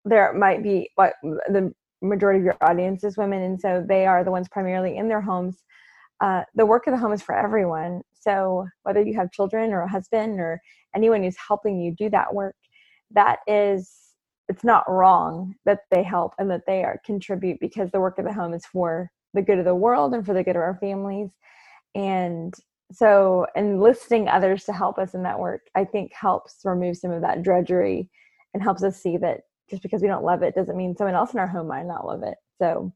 there 0.04 0.32
might 0.34 0.62
be 0.62 0.90
what 0.94 1.14
the 1.22 1.72
majority 2.02 2.38
of 2.38 2.44
your 2.44 2.56
audience 2.60 3.02
is 3.04 3.16
women 3.16 3.42
and 3.42 3.60
so 3.60 3.84
they 3.88 4.06
are 4.06 4.24
the 4.24 4.30
ones 4.30 4.48
primarily 4.48 4.96
in 4.96 5.08
their 5.08 5.20
homes 5.22 5.62
uh, 6.20 6.42
the 6.54 6.66
work 6.66 6.86
of 6.86 6.92
the 6.92 6.98
home 6.98 7.12
is 7.12 7.22
for 7.22 7.34
everyone 7.34 8.02
so 8.24 8.66
whether 8.82 9.02
you 9.02 9.14
have 9.14 9.30
children 9.30 9.72
or 9.72 9.82
a 9.82 9.88
husband 9.88 10.40
or 10.40 10.60
anyone 10.94 11.22
who's 11.22 11.36
helping 11.36 11.80
you 11.80 11.94
do 11.96 12.08
that 12.10 12.32
work, 12.34 12.56
that 13.10 13.40
is 13.46 13.92
it's 14.48 14.64
not 14.64 14.88
wrong 14.90 15.54
that 15.64 15.80
they 15.90 16.02
help 16.02 16.34
and 16.38 16.50
that 16.50 16.66
they 16.66 16.84
are 16.84 17.00
contribute 17.04 17.58
because 17.60 17.90
the 17.90 18.00
work 18.00 18.18
of 18.18 18.24
the 18.24 18.32
home 18.32 18.52
is 18.52 18.66
for 18.66 19.10
the 19.32 19.42
good 19.42 19.58
of 19.58 19.64
the 19.64 19.74
world 19.74 20.14
and 20.14 20.24
for 20.24 20.34
the 20.34 20.42
good 20.42 20.56
of 20.56 20.62
our 20.62 20.76
families. 20.80 21.30
And 21.94 22.54
so 22.94 23.46
enlisting 23.56 24.28
others 24.28 24.64
to 24.64 24.72
help 24.72 24.98
us 24.98 25.14
in 25.14 25.22
that 25.24 25.38
work, 25.38 25.62
I 25.74 25.84
think 25.84 26.12
helps 26.12 26.60
remove 26.64 26.96
some 26.96 27.10
of 27.10 27.22
that 27.22 27.42
drudgery 27.42 28.08
and 28.52 28.62
helps 28.62 28.82
us 28.82 29.02
see 29.02 29.16
that 29.18 29.40
just 29.68 29.82
because 29.82 30.02
we 30.02 30.08
don't 30.08 30.24
love 30.24 30.42
it 30.42 30.54
doesn't 30.54 30.76
mean 30.76 30.94
someone 30.96 31.14
else 31.14 31.32
in 31.32 31.40
our 31.40 31.46
home 31.46 31.68
might 31.68 31.86
not 31.86 32.06
love 32.06 32.22
it. 32.22 32.36
So 32.60 32.92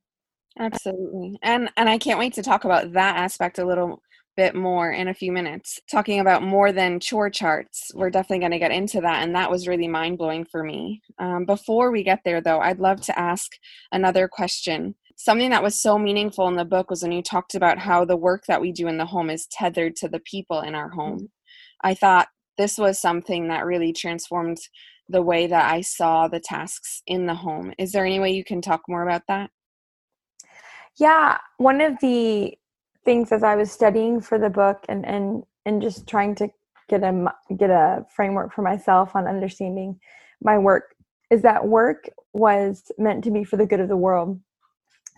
absolutely. 0.58 1.38
And 1.42 1.70
and 1.76 1.88
I 1.88 1.98
can't 1.98 2.18
wait 2.18 2.34
to 2.34 2.42
talk 2.42 2.64
about 2.64 2.92
that 2.92 3.16
aspect 3.16 3.58
a 3.58 3.66
little 3.66 4.02
bit 4.36 4.54
more 4.54 4.92
in 4.92 5.08
a 5.08 5.14
few 5.14 5.32
minutes 5.32 5.80
talking 5.90 6.20
about 6.20 6.44
more 6.44 6.70
than 6.70 7.00
chore 7.00 7.28
charts 7.28 7.90
we're 7.92 8.08
definitely 8.08 8.38
going 8.38 8.52
to 8.52 8.58
get 8.60 8.70
into 8.70 9.00
that 9.00 9.24
and 9.24 9.34
that 9.34 9.50
was 9.50 9.66
really 9.66 9.88
mind-blowing 9.88 10.44
for 10.44 10.62
me 10.62 11.02
um, 11.18 11.44
before 11.44 11.90
we 11.90 12.04
get 12.04 12.20
there 12.24 12.40
though 12.40 12.60
i'd 12.60 12.78
love 12.78 13.00
to 13.00 13.18
ask 13.18 13.50
another 13.90 14.28
question 14.28 14.94
something 15.18 15.50
that 15.50 15.62
was 15.62 15.78
so 15.78 15.98
meaningful 15.98 16.46
in 16.46 16.54
the 16.54 16.64
book 16.64 16.88
was 16.88 17.02
when 17.02 17.12
you 17.12 17.22
talked 17.22 17.56
about 17.56 17.78
how 17.78 18.04
the 18.04 18.16
work 18.16 18.44
that 18.46 18.60
we 18.60 18.70
do 18.70 18.86
in 18.86 18.96
the 18.96 19.04
home 19.04 19.28
is 19.28 19.48
tethered 19.50 19.96
to 19.96 20.08
the 20.08 20.20
people 20.20 20.60
in 20.60 20.76
our 20.76 20.88
home. 20.88 21.28
I 21.82 21.94
thought 21.94 22.28
this 22.56 22.78
was 22.78 23.00
something 23.00 23.48
that 23.48 23.66
really 23.66 23.92
transformed 23.92 24.58
the 25.10 25.22
way 25.22 25.46
that 25.46 25.72
i 25.72 25.80
saw 25.80 26.28
the 26.28 26.38
tasks 26.40 27.02
in 27.06 27.26
the 27.26 27.34
home. 27.34 27.72
Is 27.78 27.92
there 27.92 28.04
any 28.04 28.20
way 28.20 28.30
you 28.30 28.44
can 28.44 28.62
talk 28.62 28.82
more 28.88 29.02
about 29.02 29.22
that? 29.28 29.50
Yeah 30.96 31.38
one 31.56 31.80
of 31.80 31.94
the 32.00 32.56
things 33.04 33.32
as 33.32 33.42
I 33.42 33.56
was 33.56 33.72
studying 33.72 34.20
for 34.20 34.38
the 34.38 34.50
book 34.50 34.84
and 34.88 35.04
and 35.06 35.42
and 35.66 35.82
just 35.82 36.06
trying 36.06 36.34
to 36.36 36.48
get 36.88 37.02
a 37.02 37.32
get 37.56 37.70
a 37.70 38.06
framework 38.14 38.52
for 38.52 38.62
myself 38.62 39.16
on 39.16 39.26
understanding 39.26 39.98
my 40.42 40.58
work 40.58 40.94
is 41.30 41.42
that 41.42 41.66
work 41.66 42.08
was 42.34 42.92
meant 42.98 43.24
to 43.24 43.30
be 43.30 43.44
for 43.44 43.56
the 43.56 43.66
good 43.66 43.80
of 43.80 43.88
the 43.88 43.96
world. 43.96 44.38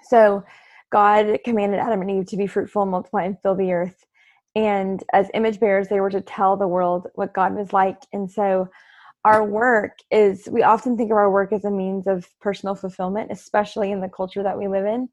So 0.09 0.45
God 0.91 1.39
commanded 1.45 1.81
Adam 1.81 2.01
and 2.03 2.11
Eve 2.11 2.27
to 2.27 2.37
be 2.37 2.47
fruitful, 2.47 2.87
multiply, 2.87 3.25
and 3.25 3.37
fill 3.43 3.55
the 3.55 3.73
earth. 3.73 4.05
And 4.57 5.03
as 5.13 5.31
image 5.35 5.61
bearers, 5.61 5.89
they 5.89 6.01
were 6.01 6.11
to 6.11 6.21
tell 6.21 6.57
the 6.57 6.67
world 6.67 7.07
what 7.15 7.35
God 7.35 7.55
was 7.55 7.73
like. 7.73 7.99
And 8.13 8.31
so 8.31 8.69
our 9.25 9.45
work 9.45 9.99
is, 10.11 10.49
we 10.51 10.63
often 10.63 10.97
think 10.97 11.11
of 11.11 11.17
our 11.17 11.31
work 11.31 11.53
as 11.53 11.65
a 11.65 11.71
means 11.71 12.07
of 12.07 12.27
personal 12.41 12.75
fulfillment, 12.75 13.31
especially 13.31 13.93
in 13.93 14.01
the 14.01 14.09
culture 14.09 14.43
that 14.43 14.59
we 14.59 14.67
live 14.67 14.87
in. 14.87 15.09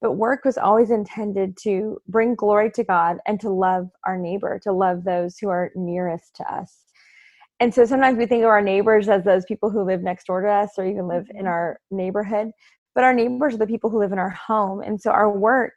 But 0.00 0.12
work 0.12 0.44
was 0.44 0.56
always 0.56 0.90
intended 0.90 1.56
to 1.64 1.98
bring 2.06 2.36
glory 2.36 2.70
to 2.70 2.84
God 2.84 3.18
and 3.26 3.40
to 3.40 3.50
love 3.50 3.90
our 4.06 4.16
neighbor, 4.16 4.60
to 4.62 4.72
love 4.72 5.02
those 5.02 5.38
who 5.38 5.48
are 5.48 5.72
nearest 5.74 6.36
to 6.36 6.44
us. 6.44 6.84
And 7.60 7.74
so 7.74 7.84
sometimes 7.84 8.16
we 8.16 8.26
think 8.26 8.44
of 8.44 8.50
our 8.50 8.62
neighbors 8.62 9.08
as 9.08 9.24
those 9.24 9.44
people 9.44 9.70
who 9.70 9.82
live 9.82 10.02
next 10.02 10.28
door 10.28 10.40
to 10.42 10.48
us 10.48 10.70
or 10.78 10.86
even 10.86 11.08
live 11.08 11.26
in 11.30 11.38
mm-hmm. 11.38 11.48
our 11.48 11.80
neighborhood. 11.90 12.52
But 12.98 13.04
our 13.04 13.14
neighbors 13.14 13.54
are 13.54 13.58
the 13.58 13.66
people 13.68 13.90
who 13.90 14.00
live 14.00 14.10
in 14.10 14.18
our 14.18 14.30
home. 14.30 14.80
And 14.80 15.00
so 15.00 15.12
our 15.12 15.30
work 15.30 15.74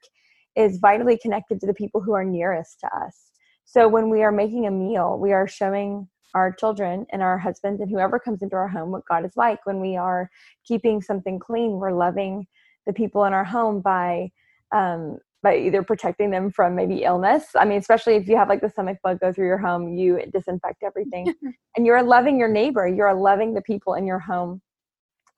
is 0.56 0.80
vitally 0.80 1.20
connected 1.22 1.60
to 1.60 1.68
the 1.68 1.74
people 1.76 2.02
who 2.02 2.14
are 2.14 2.24
nearest 2.24 2.80
to 2.80 2.88
us. 2.88 3.30
So 3.64 3.88
when 3.88 4.10
we 4.10 4.24
are 4.24 4.32
making 4.32 4.66
a 4.66 4.72
meal, 4.72 5.20
we 5.20 5.32
are 5.32 5.48
showing 5.48 6.10
our 6.34 6.52
children 6.52 7.06
and 7.12 7.22
our 7.22 7.38
husbands 7.38 7.80
and 7.80 7.92
whoever 7.92 8.18
comes 8.18 8.42
into 8.42 8.56
our 8.56 8.68
home 8.68 8.90
what 8.90 9.06
God 9.06 9.24
is 9.24 9.34
like. 9.38 9.64
When 9.68 9.80
we 9.80 9.96
are 9.98 10.32
keeping 10.66 11.00
something 11.00 11.38
clean, 11.38 11.74
we're 11.74 11.92
loving 11.92 12.48
the 12.88 12.94
people 12.94 13.24
in 13.26 13.34
our 13.34 13.44
home 13.44 13.82
by 13.82 14.32
um, 14.72 15.20
by 15.44 15.58
either 15.58 15.84
protecting 15.84 16.32
them 16.32 16.50
from 16.50 16.74
maybe 16.74 17.04
illness. 17.04 17.50
I 17.56 17.66
mean, 17.66 17.78
especially 17.78 18.16
if 18.16 18.28
you 18.28 18.36
have 18.36 18.50
like 18.50 18.62
the 18.62 18.70
stomach 18.70 18.98
bug 19.04 19.20
go 19.20 19.32
through 19.32 19.46
your 19.46 19.60
home, 19.60 19.96
you 19.96 20.20
disinfect 20.34 20.82
everything, 20.82 21.36
and 21.78 21.86
you're 21.86 22.02
loving 22.02 22.40
your 22.40 22.50
neighbor. 22.50 22.88
You're 22.88 23.14
loving 23.14 23.54
the 23.54 23.62
people 23.62 23.94
in 23.94 24.08
your 24.08 24.20
home. 24.20 24.60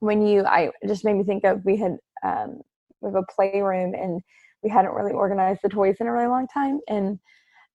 When 0.04 0.26
you, 0.26 0.46
I 0.46 0.72
just 0.88 1.06
made 1.06 1.16
me 1.16 1.24
think 1.24 1.46
of 1.46 1.64
we 1.64 1.78
had 1.78 1.98
um, 2.26 2.62
we 3.02 3.08
have 3.10 3.16
a 3.16 3.34
playroom 3.34 3.94
and 3.94 4.22
we 4.62 4.70
hadn't 4.70 4.94
really 4.94 5.14
organized 5.14 5.62
the 5.64 5.70
toys 5.70 5.98
in 6.00 6.08
a 6.08 6.12
really 6.12 6.28
long 6.28 6.48
time, 6.54 6.80
and 6.88 7.20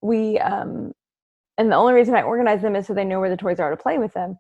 we 0.03 0.39
um, 0.39 0.93
and 1.57 1.73
the 1.73 1.77
only 1.77 1.95
reason 1.95 2.15
I 2.15 2.23
organize 2.23 2.63
them 2.63 2.77
is 2.77 2.87
so 2.87 2.95
they 2.95 3.05
know 3.05 3.21
where 3.21 3.31
the 3.31 3.37
toys 3.37 3.59
are 3.59 3.71
to 3.71 3.77
play 3.77 3.99
with 3.99 4.15
them. 4.15 4.37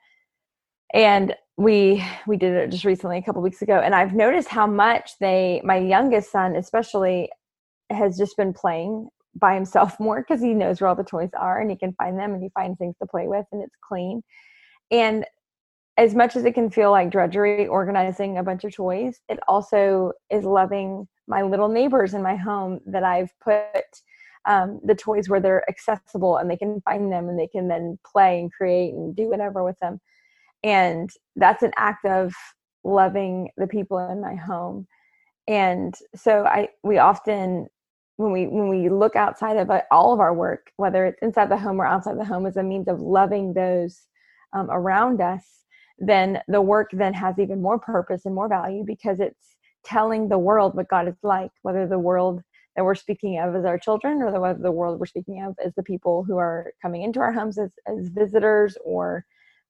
And 0.94 1.34
we 1.56 2.04
we 2.26 2.36
did 2.36 2.54
it 2.54 2.70
just 2.70 2.84
recently 2.84 3.18
a 3.18 3.22
couple 3.22 3.42
weeks 3.42 3.62
ago. 3.62 3.80
And 3.80 3.94
i've 3.94 4.14
noticed 4.14 4.48
how 4.48 4.66
much 4.66 5.10
they 5.18 5.60
my 5.64 5.76
youngest 5.76 6.30
son 6.30 6.54
especially 6.54 7.28
has 7.90 8.16
just 8.16 8.36
been 8.36 8.52
playing 8.52 9.08
by 9.34 9.54
himself 9.54 9.98
more 10.00 10.24
because 10.26 10.40
he 10.40 10.54
knows 10.54 10.80
where 10.80 10.88
all 10.88 10.94
the 10.94 11.02
toys 11.02 11.30
are 11.38 11.60
and 11.60 11.70
he 11.70 11.76
can 11.76 11.92
find 11.94 12.18
them 12.18 12.32
and 12.32 12.42
he 12.42 12.50
finds 12.54 12.78
things 12.78 12.94
to 13.02 13.06
play 13.06 13.26
with 13.26 13.44
and 13.52 13.62
it's 13.62 13.74
clean. 13.86 14.22
And 14.90 15.26
as 15.98 16.14
much 16.14 16.36
as 16.36 16.44
it 16.46 16.54
can 16.54 16.70
feel 16.70 16.90
like 16.90 17.10
drudgery 17.10 17.66
organizing 17.66 18.38
a 18.38 18.42
bunch 18.42 18.64
of 18.64 18.74
toys 18.74 19.20
it 19.28 19.38
also 19.46 20.12
is 20.30 20.44
loving 20.44 21.06
my 21.26 21.42
little 21.42 21.68
neighbors 21.68 22.14
in 22.14 22.22
my 22.22 22.36
home 22.36 22.80
that 22.86 23.04
i've 23.04 23.32
put 23.40 23.84
um, 24.48 24.80
the 24.82 24.94
toys 24.94 25.28
where 25.28 25.40
they're 25.40 25.68
accessible 25.68 26.38
and 26.38 26.50
they 26.50 26.56
can 26.56 26.80
find 26.80 27.12
them 27.12 27.28
and 27.28 27.38
they 27.38 27.46
can 27.46 27.68
then 27.68 27.98
play 28.04 28.40
and 28.40 28.52
create 28.52 28.94
and 28.94 29.14
do 29.14 29.28
whatever 29.28 29.62
with 29.62 29.78
them. 29.78 30.00
And 30.64 31.10
that's 31.36 31.62
an 31.62 31.72
act 31.76 32.06
of 32.06 32.32
loving 32.82 33.50
the 33.58 33.66
people 33.66 33.98
in 33.98 34.20
my 34.20 34.34
home. 34.34 34.86
And 35.46 35.94
so 36.14 36.44
i 36.44 36.68
we 36.82 36.98
often 36.98 37.68
when 38.16 38.32
we 38.32 38.46
when 38.46 38.68
we 38.68 38.88
look 38.88 39.16
outside 39.16 39.56
of 39.56 39.70
all 39.90 40.12
of 40.12 40.20
our 40.20 40.34
work 40.34 40.70
whether 40.76 41.06
it's 41.06 41.22
inside 41.22 41.50
the 41.50 41.56
home 41.56 41.80
or 41.80 41.86
outside 41.86 42.18
the 42.18 42.24
home 42.24 42.44
as 42.44 42.56
a 42.56 42.62
means 42.62 42.88
of 42.88 43.00
loving 43.00 43.54
those 43.54 44.02
um, 44.52 44.68
around 44.70 45.20
us 45.20 45.57
then 45.98 46.40
the 46.48 46.60
work 46.60 46.90
then 46.92 47.12
has 47.12 47.38
even 47.38 47.60
more 47.60 47.78
purpose 47.78 48.24
and 48.24 48.34
more 48.34 48.48
value 48.48 48.84
because 48.86 49.20
it's 49.20 49.56
telling 49.84 50.28
the 50.28 50.38
world 50.38 50.74
what 50.74 50.88
god 50.88 51.08
is 51.08 51.16
like 51.22 51.50
whether 51.62 51.86
the 51.86 51.98
world 51.98 52.42
that 52.76 52.84
we're 52.84 52.94
speaking 52.94 53.40
of 53.40 53.54
as 53.56 53.64
our 53.64 53.78
children 53.78 54.22
or 54.22 54.30
the, 54.30 54.62
the 54.62 54.70
world 54.70 55.00
we're 55.00 55.06
speaking 55.06 55.42
of 55.44 55.54
as 55.64 55.72
the 55.74 55.82
people 55.82 56.24
who 56.24 56.36
are 56.36 56.72
coming 56.80 57.02
into 57.02 57.20
our 57.20 57.32
homes 57.32 57.58
as, 57.58 57.70
as 57.86 58.08
visitors 58.08 58.76
or 58.84 59.24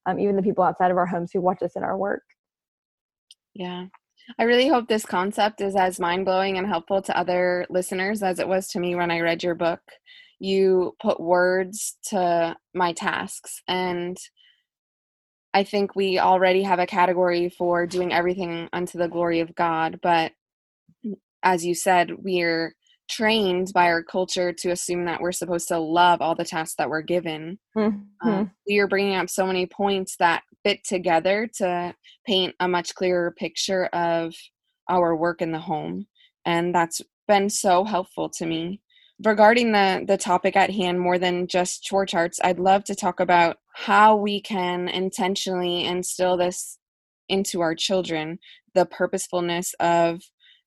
um, 0.07 0.19
even 0.19 0.37
the 0.37 0.43
people 0.43 0.65
outside 0.65 0.91
of 0.91 0.97
our 0.97 1.07
homes 1.07 1.31
who 1.33 1.41
watch 1.41 1.63
us 1.63 1.77
in 1.77 1.83
our 1.83 1.97
work 1.97 2.23
yeah 3.55 3.87
I 4.39 4.43
really 4.45 4.69
hope 4.69 4.89
this 4.89 5.07
concept 5.07 5.61
is 5.61 5.75
as 5.75 6.01
mind 6.01 6.25
blowing 6.25 6.59
and 6.59 6.67
helpful 6.67 7.01
to 7.03 7.17
other 7.17 7.67
listeners 7.71 8.23
as 8.23 8.39
it 8.39 8.49
was 8.49 8.69
to 8.69 8.81
me 8.81 8.95
when 8.95 9.11
I 9.11 9.21
read 9.21 9.43
your 9.43 9.55
book. 9.55 9.81
You 10.39 10.97
put 11.01 11.21
words 11.21 11.97
to 12.09 12.57
my 12.75 12.93
tasks, 12.93 13.63
and 13.67 14.19
I 15.55 15.65
think 15.65 15.97
we 15.97 16.19
already 16.19 16.63
have 16.63 16.79
a 16.79 16.87
category 16.87 17.49
for 17.49 17.87
doing 17.87 18.13
everything 18.13 18.69
unto 18.73 18.99
the 18.99 19.09
glory 19.09 19.41
of 19.41 19.55
God. 19.55 20.01
But 20.03 20.33
as 21.43 21.65
you 21.65 21.75
said, 21.75 22.13
we're 22.19 22.75
trained 23.09 23.73
by 23.73 23.87
our 23.87 24.03
culture 24.03 24.53
to 24.53 24.71
assume 24.71 25.07
that 25.07 25.21
we're 25.21 25.33
supposed 25.33 25.69
to 25.69 25.79
love 25.79 26.21
all 26.21 26.35
the 26.35 26.45
tasks 26.45 26.75
that 26.77 26.91
we're 26.91 27.03
given. 27.03 27.59
Mm-hmm. 27.77 28.29
Um, 28.29 28.51
you're 28.67 28.89
bringing 28.89 29.15
up 29.15 29.31
so 29.31 29.47
many 29.47 29.67
points 29.67 30.17
that 30.19 30.43
fit 30.63 30.85
together 30.85 31.49
to 31.57 31.95
paint 32.27 32.55
a 32.61 32.69
much 32.69 32.95
clearer 32.95 33.31
picture 33.31 33.87
of 33.87 34.35
our 34.89 35.17
work 35.17 35.41
in 35.41 35.53
the 35.53 35.59
home, 35.59 36.07
and 36.45 36.75
that's 36.75 37.01
been 37.27 37.49
so 37.49 37.85
helpful 37.85 38.29
to 38.31 38.47
me. 38.47 38.81
Regarding 39.25 39.73
the 39.73 40.05
the 40.07 40.17
topic 40.17 40.55
at 40.57 40.71
hand, 40.71 41.01
more 41.01 41.19
than 41.19 41.47
just 41.47 41.83
chore 41.83 42.07
charts, 42.07 42.39
I'd 42.43 42.61
love 42.61 42.85
to 42.85 42.95
talk 42.95 43.21
about 43.21 43.57
how 43.85 44.17
we 44.17 44.41
can 44.41 44.89
intentionally 44.89 45.85
instill 45.85 46.37
this 46.37 46.79
into 47.29 47.61
our 47.61 47.77
children 47.77 48.41
the 48.75 48.85
purposefulness 48.85 49.73
of 49.79 50.21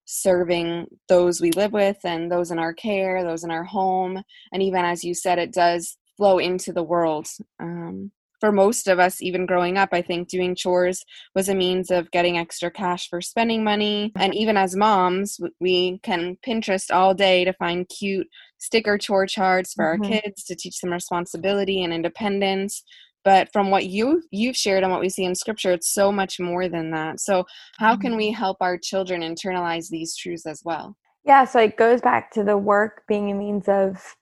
serving 0.06 0.88
those 1.10 1.42
we 1.42 1.52
live 1.52 1.74
with 1.74 1.98
and 2.06 2.32
those 2.32 2.52
in 2.52 2.58
our 2.58 2.74
care, 2.74 3.22
those 3.22 3.44
in 3.44 3.52
our 3.52 3.66
home. 3.66 4.24
And 4.54 4.64
even 4.64 4.86
as 4.86 5.04
you 5.04 5.14
said, 5.14 5.40
it 5.40 5.52
does 5.52 5.98
flow 6.16 6.38
into 6.38 6.72
the 6.72 6.84
world. 6.84 7.28
Um, 7.60 8.12
for 8.42 8.52
most 8.52 8.88
of 8.88 9.00
us, 9.00 9.22
even 9.22 9.46
growing 9.46 9.78
up, 9.78 9.90
I 9.94 10.02
think 10.02 10.28
doing 10.28 10.56
chores 10.56 11.06
was 11.34 11.48
a 11.48 11.56
means 11.56 11.92
of 11.92 12.12
getting 12.12 12.38
extra 12.38 12.70
cash 12.70 13.08
for 13.08 13.22
spending 13.22 13.64
money. 13.64 14.12
And 14.18 14.36
even 14.36 14.58
as 14.58 14.76
moms, 14.76 15.40
we 15.62 16.00
can 16.00 16.38
Pinterest 16.46 16.94
all 16.94 17.14
day 17.14 17.46
to 17.46 17.54
find 17.54 17.88
cute 17.88 18.28
sticker 18.58 18.98
chore 18.98 19.28
charts 19.28 19.74
for 19.74 19.86
mm-hmm. 19.86 20.04
our 20.04 20.10
kids 20.10 20.44
to 20.46 20.56
teach 20.56 20.80
them 20.82 20.92
responsibility 20.92 21.84
and 21.84 21.94
independence 21.94 22.84
but 23.24 23.52
from 23.52 23.70
what 23.70 23.88
you 23.88 24.22
you've 24.32 24.56
shared 24.56 24.84
and 24.84 24.92
what 24.92 25.02
we 25.02 25.10
see 25.10 25.24
in 25.24 25.34
scripture 25.34 25.72
it's 25.72 25.92
so 25.92 26.12
much 26.12 26.40
more 26.40 26.70
than 26.70 26.92
that 26.92 27.20
so 27.20 27.44
how 27.80 27.96
can 27.96 28.16
we 28.16 28.28
mm-hmm. 28.28 28.40
help 28.40 28.58
our 28.62 28.78
children 28.78 29.22
internalize 29.22 29.90
these 29.90 30.16
truths 30.16 30.46
as 30.46 30.62
well 30.64 30.96
yeah 31.26 31.44
so 31.44 31.60
it 31.60 31.76
goes 31.78 32.02
back 32.02 32.32
to 32.32 32.44
the 32.44 32.58
work 32.58 33.04
being 33.08 33.32
a 33.32 33.34
means 33.34 33.68
of 33.68 34.16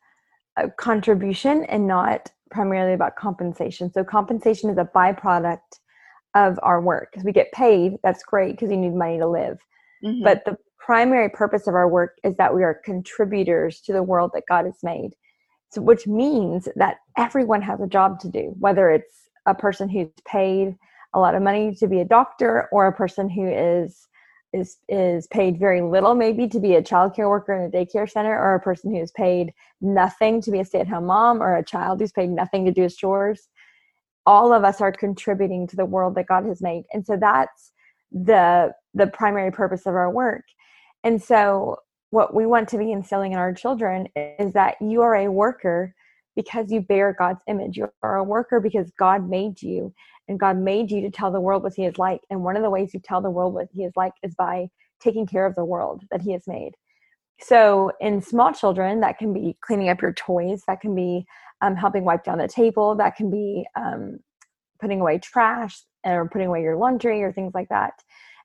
a 0.57 0.69
contribution 0.69 1.63
and 1.65 1.87
not 1.87 2.31
primarily 2.51 2.93
about 2.93 3.15
compensation. 3.15 3.91
So 3.91 4.03
compensation 4.03 4.69
is 4.69 4.77
a 4.77 4.89
byproduct 4.95 5.59
of 6.35 6.59
our 6.63 6.81
work. 6.81 7.09
Because 7.11 7.25
we 7.25 7.31
get 7.31 7.51
paid 7.51 7.97
that's 8.03 8.23
great 8.23 8.51
because 8.51 8.71
you 8.71 8.77
need 8.77 8.93
money 8.93 9.17
to 9.17 9.27
live. 9.27 9.57
Mm-hmm. 10.03 10.23
but 10.23 10.45
the 10.45 10.57
primary 10.77 11.29
purpose 11.29 11.67
of 11.67 11.75
our 11.75 11.89
work 11.89 12.17
is 12.23 12.33
that 12.37 12.55
we 12.55 12.63
are 12.63 12.81
contributors 12.85 13.81
to 13.81 13.91
the 13.91 14.01
world 14.01 14.31
that 14.33 14.43
god 14.47 14.63
has 14.63 14.81
made. 14.81 15.11
So, 15.71 15.81
which 15.81 16.07
means 16.07 16.67
that 16.77 16.97
everyone 17.17 17.61
has 17.61 17.79
a 17.81 17.87
job 17.87 18.19
to 18.21 18.29
do, 18.29 18.55
whether 18.59 18.89
it's 18.89 19.29
a 19.45 19.53
person 19.53 19.87
who's 19.87 20.07
paid 20.25 20.75
a 21.13 21.19
lot 21.19 21.35
of 21.35 21.43
money 21.43 21.75
to 21.75 21.87
be 21.87 21.99
a 21.99 22.05
doctor 22.05 22.67
or 22.71 22.87
a 22.87 22.93
person 22.93 23.29
who 23.29 23.47
is 23.47 24.07
is 24.53 24.77
is 24.87 25.27
paid 25.27 25.59
very 25.59 25.81
little 25.81 26.15
maybe 26.15 26.47
to 26.47 26.59
be 26.59 26.75
a 26.75 26.81
childcare 26.81 27.29
worker 27.29 27.53
in 27.53 27.63
a 27.63 27.69
daycare 27.69 28.09
center 28.09 28.37
or 28.37 28.55
a 28.55 28.59
person 28.59 28.93
who's 28.93 29.11
paid 29.11 29.53
nothing 29.81 30.41
to 30.41 30.51
be 30.51 30.59
a 30.59 30.65
stay-at-home 30.65 31.05
mom 31.05 31.41
or 31.41 31.55
a 31.55 31.63
child 31.63 31.99
who's 31.99 32.11
paid 32.11 32.29
nothing 32.29 32.65
to 32.65 32.71
do 32.71 32.83
his 32.83 32.95
chores. 32.95 33.47
All 34.25 34.51
of 34.51 34.63
us 34.63 34.81
are 34.81 34.91
contributing 34.91 35.67
to 35.67 35.75
the 35.75 35.85
world 35.85 36.15
that 36.15 36.27
god 36.27 36.45
has 36.45 36.61
made. 36.61 36.85
And 36.93 37.05
so 37.05 37.17
that's 37.17 37.71
the 38.11 38.73
the 38.93 39.07
primary 39.07 39.51
purpose 39.51 39.85
of 39.85 39.93
our 39.93 40.11
work. 40.11 40.43
And 41.03 41.21
so 41.21 41.77
what 42.09 42.33
we 42.33 42.45
want 42.45 42.69
to 42.69 42.77
be 42.77 42.91
instilling 42.91 43.33
in 43.33 43.37
our 43.37 43.53
children 43.53 44.07
is 44.15 44.53
that 44.53 44.75
you 44.81 45.01
are 45.01 45.15
a 45.15 45.31
worker 45.31 45.93
because 46.39 46.71
you 46.71 46.79
bear 46.79 47.13
God's 47.19 47.41
image. 47.47 47.75
You 47.75 47.89
are 48.01 48.15
a 48.15 48.23
worker 48.23 48.61
because 48.61 48.89
God 48.97 49.29
made 49.29 49.61
you, 49.61 49.93
and 50.29 50.39
God 50.39 50.57
made 50.57 50.89
you 50.89 51.01
to 51.01 51.11
tell 51.11 51.31
the 51.31 51.41
world 51.41 51.63
what 51.63 51.73
He 51.75 51.85
is 51.85 51.97
like. 51.97 52.21
And 52.29 52.43
one 52.45 52.55
of 52.55 52.63
the 52.63 52.69
ways 52.69 52.93
you 52.93 53.01
tell 53.01 53.21
the 53.21 53.29
world 53.29 53.53
what 53.53 53.67
He 53.73 53.83
is 53.83 53.91
like 53.97 54.13
is 54.23 54.35
by 54.35 54.69
taking 55.01 55.27
care 55.27 55.45
of 55.45 55.55
the 55.55 55.65
world 55.65 56.03
that 56.11 56.21
He 56.21 56.31
has 56.31 56.47
made. 56.47 56.71
So, 57.41 57.91
in 57.99 58.21
small 58.21 58.53
children, 58.53 59.01
that 59.01 59.17
can 59.17 59.33
be 59.33 59.57
cleaning 59.61 59.89
up 59.89 60.01
your 60.01 60.13
toys, 60.13 60.63
that 60.67 60.79
can 60.79 60.95
be 60.95 61.25
um, 61.59 61.75
helping 61.75 62.05
wipe 62.05 62.23
down 62.23 62.37
the 62.37 62.47
table, 62.47 62.95
that 62.95 63.17
can 63.17 63.29
be 63.29 63.65
um, 63.75 64.19
putting 64.79 65.01
away 65.01 65.19
trash 65.19 65.81
or 66.05 66.29
putting 66.29 66.47
away 66.47 66.61
your 66.61 66.77
laundry 66.77 67.21
or 67.21 67.33
things 67.33 67.53
like 67.53 67.67
that 67.67 67.93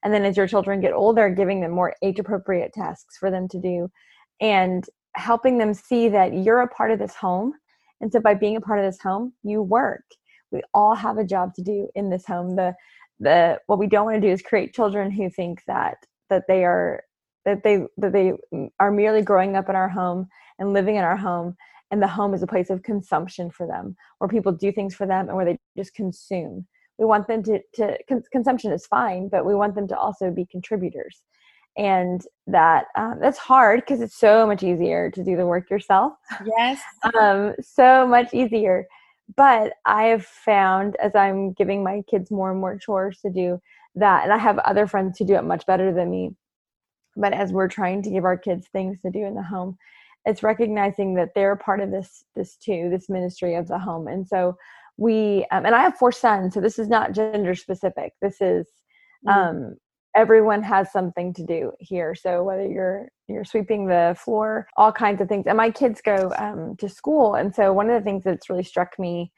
and 0.02 0.12
then 0.12 0.24
as 0.24 0.36
your 0.36 0.48
children 0.48 0.80
get 0.80 0.92
older 0.92 1.30
giving 1.30 1.60
them 1.60 1.70
more 1.70 1.94
age 2.02 2.18
appropriate 2.18 2.72
tasks 2.72 3.16
for 3.18 3.30
them 3.30 3.48
to 3.48 3.60
do 3.60 3.88
and 4.40 4.86
helping 5.14 5.58
them 5.58 5.72
see 5.72 6.08
that 6.08 6.34
you're 6.34 6.60
a 6.60 6.68
part 6.68 6.90
of 6.90 6.98
this 6.98 7.14
home 7.14 7.52
and 8.04 8.12
so 8.12 8.20
by 8.20 8.34
being 8.34 8.54
a 8.54 8.60
part 8.60 8.78
of 8.78 8.84
this 8.84 9.00
home 9.00 9.32
you 9.42 9.62
work. 9.62 10.04
We 10.52 10.60
all 10.74 10.94
have 10.94 11.16
a 11.16 11.24
job 11.24 11.54
to 11.54 11.62
do 11.62 11.88
in 11.94 12.10
this 12.10 12.26
home. 12.26 12.54
The 12.54 12.74
the 13.18 13.58
what 13.66 13.78
we 13.78 13.86
don't 13.86 14.04
want 14.04 14.20
to 14.20 14.28
do 14.28 14.32
is 14.32 14.42
create 14.42 14.74
children 14.74 15.10
who 15.10 15.30
think 15.30 15.62
that 15.66 15.96
that 16.28 16.44
they 16.46 16.64
are 16.64 17.02
that 17.46 17.64
they 17.64 17.86
that 17.96 18.12
they 18.12 18.34
are 18.78 18.90
merely 18.90 19.22
growing 19.22 19.56
up 19.56 19.70
in 19.70 19.74
our 19.74 19.88
home 19.88 20.28
and 20.58 20.74
living 20.74 20.96
in 20.96 21.02
our 21.02 21.16
home 21.16 21.56
and 21.90 22.02
the 22.02 22.06
home 22.06 22.34
is 22.34 22.42
a 22.42 22.46
place 22.46 22.68
of 22.68 22.82
consumption 22.82 23.50
for 23.50 23.66
them 23.66 23.96
where 24.18 24.28
people 24.28 24.52
do 24.52 24.70
things 24.70 24.94
for 24.94 25.06
them 25.06 25.28
and 25.28 25.36
where 25.36 25.46
they 25.46 25.58
just 25.76 25.94
consume. 25.94 26.66
We 26.98 27.06
want 27.06 27.26
them 27.26 27.42
to, 27.44 27.60
to 27.76 27.98
con- 28.06 28.22
consumption 28.30 28.70
is 28.70 28.86
fine 28.86 29.28
but 29.28 29.46
we 29.46 29.54
want 29.54 29.74
them 29.74 29.88
to 29.88 29.96
also 29.98 30.30
be 30.30 30.44
contributors 30.44 31.22
and 31.76 32.24
that 32.46 32.86
um, 32.96 33.18
that's 33.20 33.38
hard 33.38 33.80
because 33.80 34.00
it's 34.00 34.16
so 34.16 34.46
much 34.46 34.62
easier 34.62 35.10
to 35.10 35.24
do 35.24 35.36
the 35.36 35.46
work 35.46 35.70
yourself. 35.70 36.14
Yes. 36.58 36.80
Um, 37.18 37.54
so 37.60 38.06
much 38.06 38.32
easier. 38.32 38.86
But 39.36 39.72
i 39.86 40.04
have 40.04 40.26
found 40.26 40.96
as 40.96 41.14
i'm 41.14 41.54
giving 41.54 41.82
my 41.82 42.02
kids 42.10 42.30
more 42.30 42.50
and 42.50 42.60
more 42.60 42.76
chores 42.76 43.20
to 43.22 43.30
do 43.30 43.58
that 43.94 44.22
and 44.22 44.30
i 44.30 44.36
have 44.36 44.58
other 44.58 44.86
friends 44.86 45.18
who 45.18 45.24
do 45.24 45.34
it 45.34 45.44
much 45.44 45.64
better 45.64 45.94
than 45.94 46.10
me 46.10 46.36
but 47.16 47.32
as 47.32 47.50
we're 47.50 47.66
trying 47.66 48.02
to 48.02 48.10
give 48.10 48.26
our 48.26 48.36
kids 48.36 48.66
things 48.66 49.00
to 49.00 49.10
do 49.10 49.24
in 49.24 49.34
the 49.34 49.42
home 49.42 49.78
it's 50.26 50.42
recognizing 50.42 51.14
that 51.14 51.34
they're 51.34 51.56
part 51.56 51.80
of 51.80 51.90
this 51.90 52.24
this 52.34 52.56
too 52.56 52.88
this 52.90 53.08
ministry 53.08 53.54
of 53.54 53.68
the 53.68 53.78
home. 53.78 54.08
And 54.08 54.26
so 54.26 54.56
we 54.96 55.46
um, 55.50 55.66
and 55.66 55.74
i 55.74 55.82
have 55.82 55.96
four 55.96 56.12
sons 56.12 56.54
so 56.54 56.60
this 56.60 56.78
is 56.78 56.88
not 56.88 57.12
gender 57.12 57.54
specific. 57.54 58.12
This 58.22 58.40
is 58.40 58.66
mm-hmm. 59.26 59.38
um, 59.38 59.76
everyone 60.14 60.62
has 60.62 60.92
something 60.92 61.32
to 61.34 61.44
do 61.44 61.72
here. 61.80 62.14
So 62.14 62.42
whether 62.42 62.66
you're 62.66 63.08
you're 63.28 63.44
sweeping 63.44 63.86
the 63.86 64.16
floor 64.18 64.66
all 64.76 64.92
kinds 64.92 65.20
of 65.20 65.28
things. 65.28 65.46
And 65.46 65.56
my 65.56 65.70
kids 65.70 66.00
go 66.02 66.32
um, 66.36 66.76
to 66.76 66.88
school. 66.88 67.34
And 67.34 67.54
so 67.54 67.72
one 67.72 67.88
of 67.88 67.98
the 67.98 68.04
things 68.04 68.24
that's 68.24 68.50
really 68.50 68.64
struck 68.64 68.98
me 68.98 69.32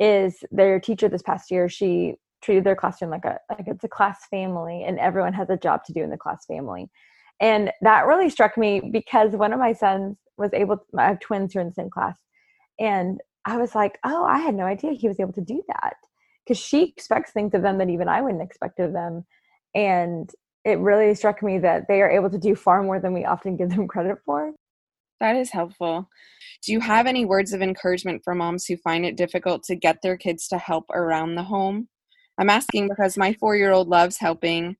is 0.00 0.44
their 0.50 0.80
teacher 0.80 1.08
this 1.08 1.22
past 1.22 1.50
year 1.50 1.68
she 1.68 2.14
treated 2.40 2.64
their 2.64 2.76
classroom 2.76 3.10
like 3.10 3.24
a 3.24 3.38
like 3.50 3.66
it's 3.66 3.82
a 3.82 3.88
class 3.88 4.20
family 4.30 4.84
and 4.84 4.98
everyone 4.98 5.32
has 5.32 5.50
a 5.50 5.56
job 5.56 5.84
to 5.84 5.92
do 5.92 6.02
in 6.02 6.10
the 6.10 6.16
class 6.16 6.44
family. 6.46 6.88
And 7.40 7.70
that 7.82 8.06
really 8.06 8.30
struck 8.30 8.56
me 8.56 8.80
because 8.80 9.32
one 9.32 9.52
of 9.52 9.58
my 9.60 9.72
sons 9.72 10.16
was 10.36 10.52
able 10.52 10.78
to, 10.78 10.82
i 10.96 11.06
have 11.06 11.20
twins 11.20 11.52
who 11.52 11.58
are 11.58 11.62
in 11.62 11.68
the 11.68 11.74
same 11.74 11.90
class. 11.90 12.18
And 12.80 13.20
I 13.44 13.56
was 13.56 13.74
like, 13.74 13.98
oh, 14.04 14.24
I 14.24 14.38
had 14.38 14.54
no 14.54 14.64
idea 14.64 14.92
he 14.92 15.08
was 15.08 15.20
able 15.20 15.32
to 15.34 15.40
do 15.40 15.62
that. 15.68 15.94
Because 16.44 16.58
she 16.58 16.84
expects 16.84 17.32
things 17.32 17.54
of 17.54 17.62
them 17.62 17.78
that 17.78 17.90
even 17.90 18.08
I 18.08 18.22
wouldn't 18.22 18.42
expect 18.42 18.80
of 18.80 18.92
them. 18.92 19.24
And 19.74 20.30
it 20.64 20.78
really 20.78 21.14
struck 21.14 21.42
me 21.42 21.58
that 21.58 21.86
they 21.88 22.02
are 22.02 22.10
able 22.10 22.30
to 22.30 22.38
do 22.38 22.54
far 22.54 22.82
more 22.82 23.00
than 23.00 23.12
we 23.12 23.24
often 23.24 23.56
give 23.56 23.70
them 23.70 23.88
credit 23.88 24.18
for. 24.24 24.52
That 25.20 25.36
is 25.36 25.50
helpful. 25.50 26.08
Do 26.64 26.72
you 26.72 26.80
have 26.80 27.06
any 27.06 27.24
words 27.24 27.52
of 27.52 27.62
encouragement 27.62 28.22
for 28.24 28.34
moms 28.34 28.66
who 28.66 28.76
find 28.76 29.04
it 29.04 29.16
difficult 29.16 29.62
to 29.64 29.76
get 29.76 29.98
their 30.02 30.16
kids 30.16 30.46
to 30.48 30.58
help 30.58 30.84
around 30.90 31.34
the 31.34 31.42
home? 31.42 31.88
I'm 32.38 32.50
asking 32.50 32.88
because 32.88 33.16
my 33.16 33.34
4-year-old 33.34 33.88
loves 33.88 34.18
helping 34.18 34.76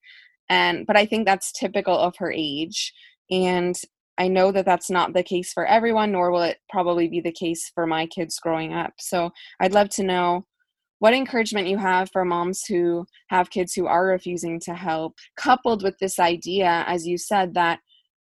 and 0.49 0.87
but 0.87 0.97
I 0.97 1.05
think 1.07 1.27
that's 1.27 1.53
typical 1.53 1.97
of 1.99 2.17
her 2.19 2.33
age 2.33 2.93
and 3.31 3.77
I 4.19 4.29
know 4.29 4.51
that 4.51 4.65
that's 4.65 4.91
not 4.91 5.13
the 5.13 5.23
case 5.23 5.53
for 5.53 5.65
everyone, 5.65 6.11
nor 6.11 6.33
will 6.33 6.43
it 6.43 6.59
probably 6.69 7.07
be 7.07 7.21
the 7.21 7.33
case 7.33 7.71
for 7.73 7.87
my 7.87 8.07
kids 8.07 8.41
growing 8.41 8.75
up. 8.75 8.95
So 8.99 9.31
I'd 9.61 9.73
love 9.73 9.91
to 9.91 10.03
know 10.03 10.47
what 10.99 11.15
encouragement 11.15 11.69
you 11.69 11.79
have 11.79 12.11
for 12.11 12.25
moms 12.25 12.65
who 12.65 13.07
have 13.29 13.51
kids 13.51 13.75
who 13.75 13.87
are 13.87 14.07
refusing 14.07 14.59
to 14.61 14.75
help, 14.75 15.15
coupled 15.37 15.83
with 15.83 15.97
this 15.99 16.19
idea, 16.19 16.85
as 16.87 17.07
you 17.07 17.17
said, 17.17 17.55
that 17.55 17.81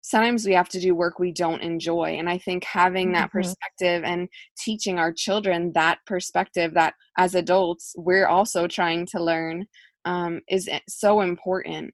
sometimes 0.01 0.45
we 0.45 0.53
have 0.53 0.69
to 0.69 0.79
do 0.79 0.93
work 0.93 1.17
we 1.17 1.31
don't 1.31 1.61
enjoy. 1.61 2.15
And 2.17 2.29
I 2.29 2.37
think 2.37 2.63
having 2.63 3.11
that 3.13 3.29
mm-hmm. 3.29 3.39
perspective 3.39 4.03
and 4.03 4.29
teaching 4.57 4.99
our 4.99 5.11
children 5.11 5.71
that 5.73 5.99
perspective 6.05 6.73
that 6.75 6.93
as 7.17 7.33
adults, 7.33 7.95
we're 7.97 8.27
also 8.27 8.67
trying 8.67 9.07
to 9.07 9.23
learn 9.23 9.65
um, 10.05 10.41
is 10.47 10.69
so 10.87 11.21
important. 11.21 11.93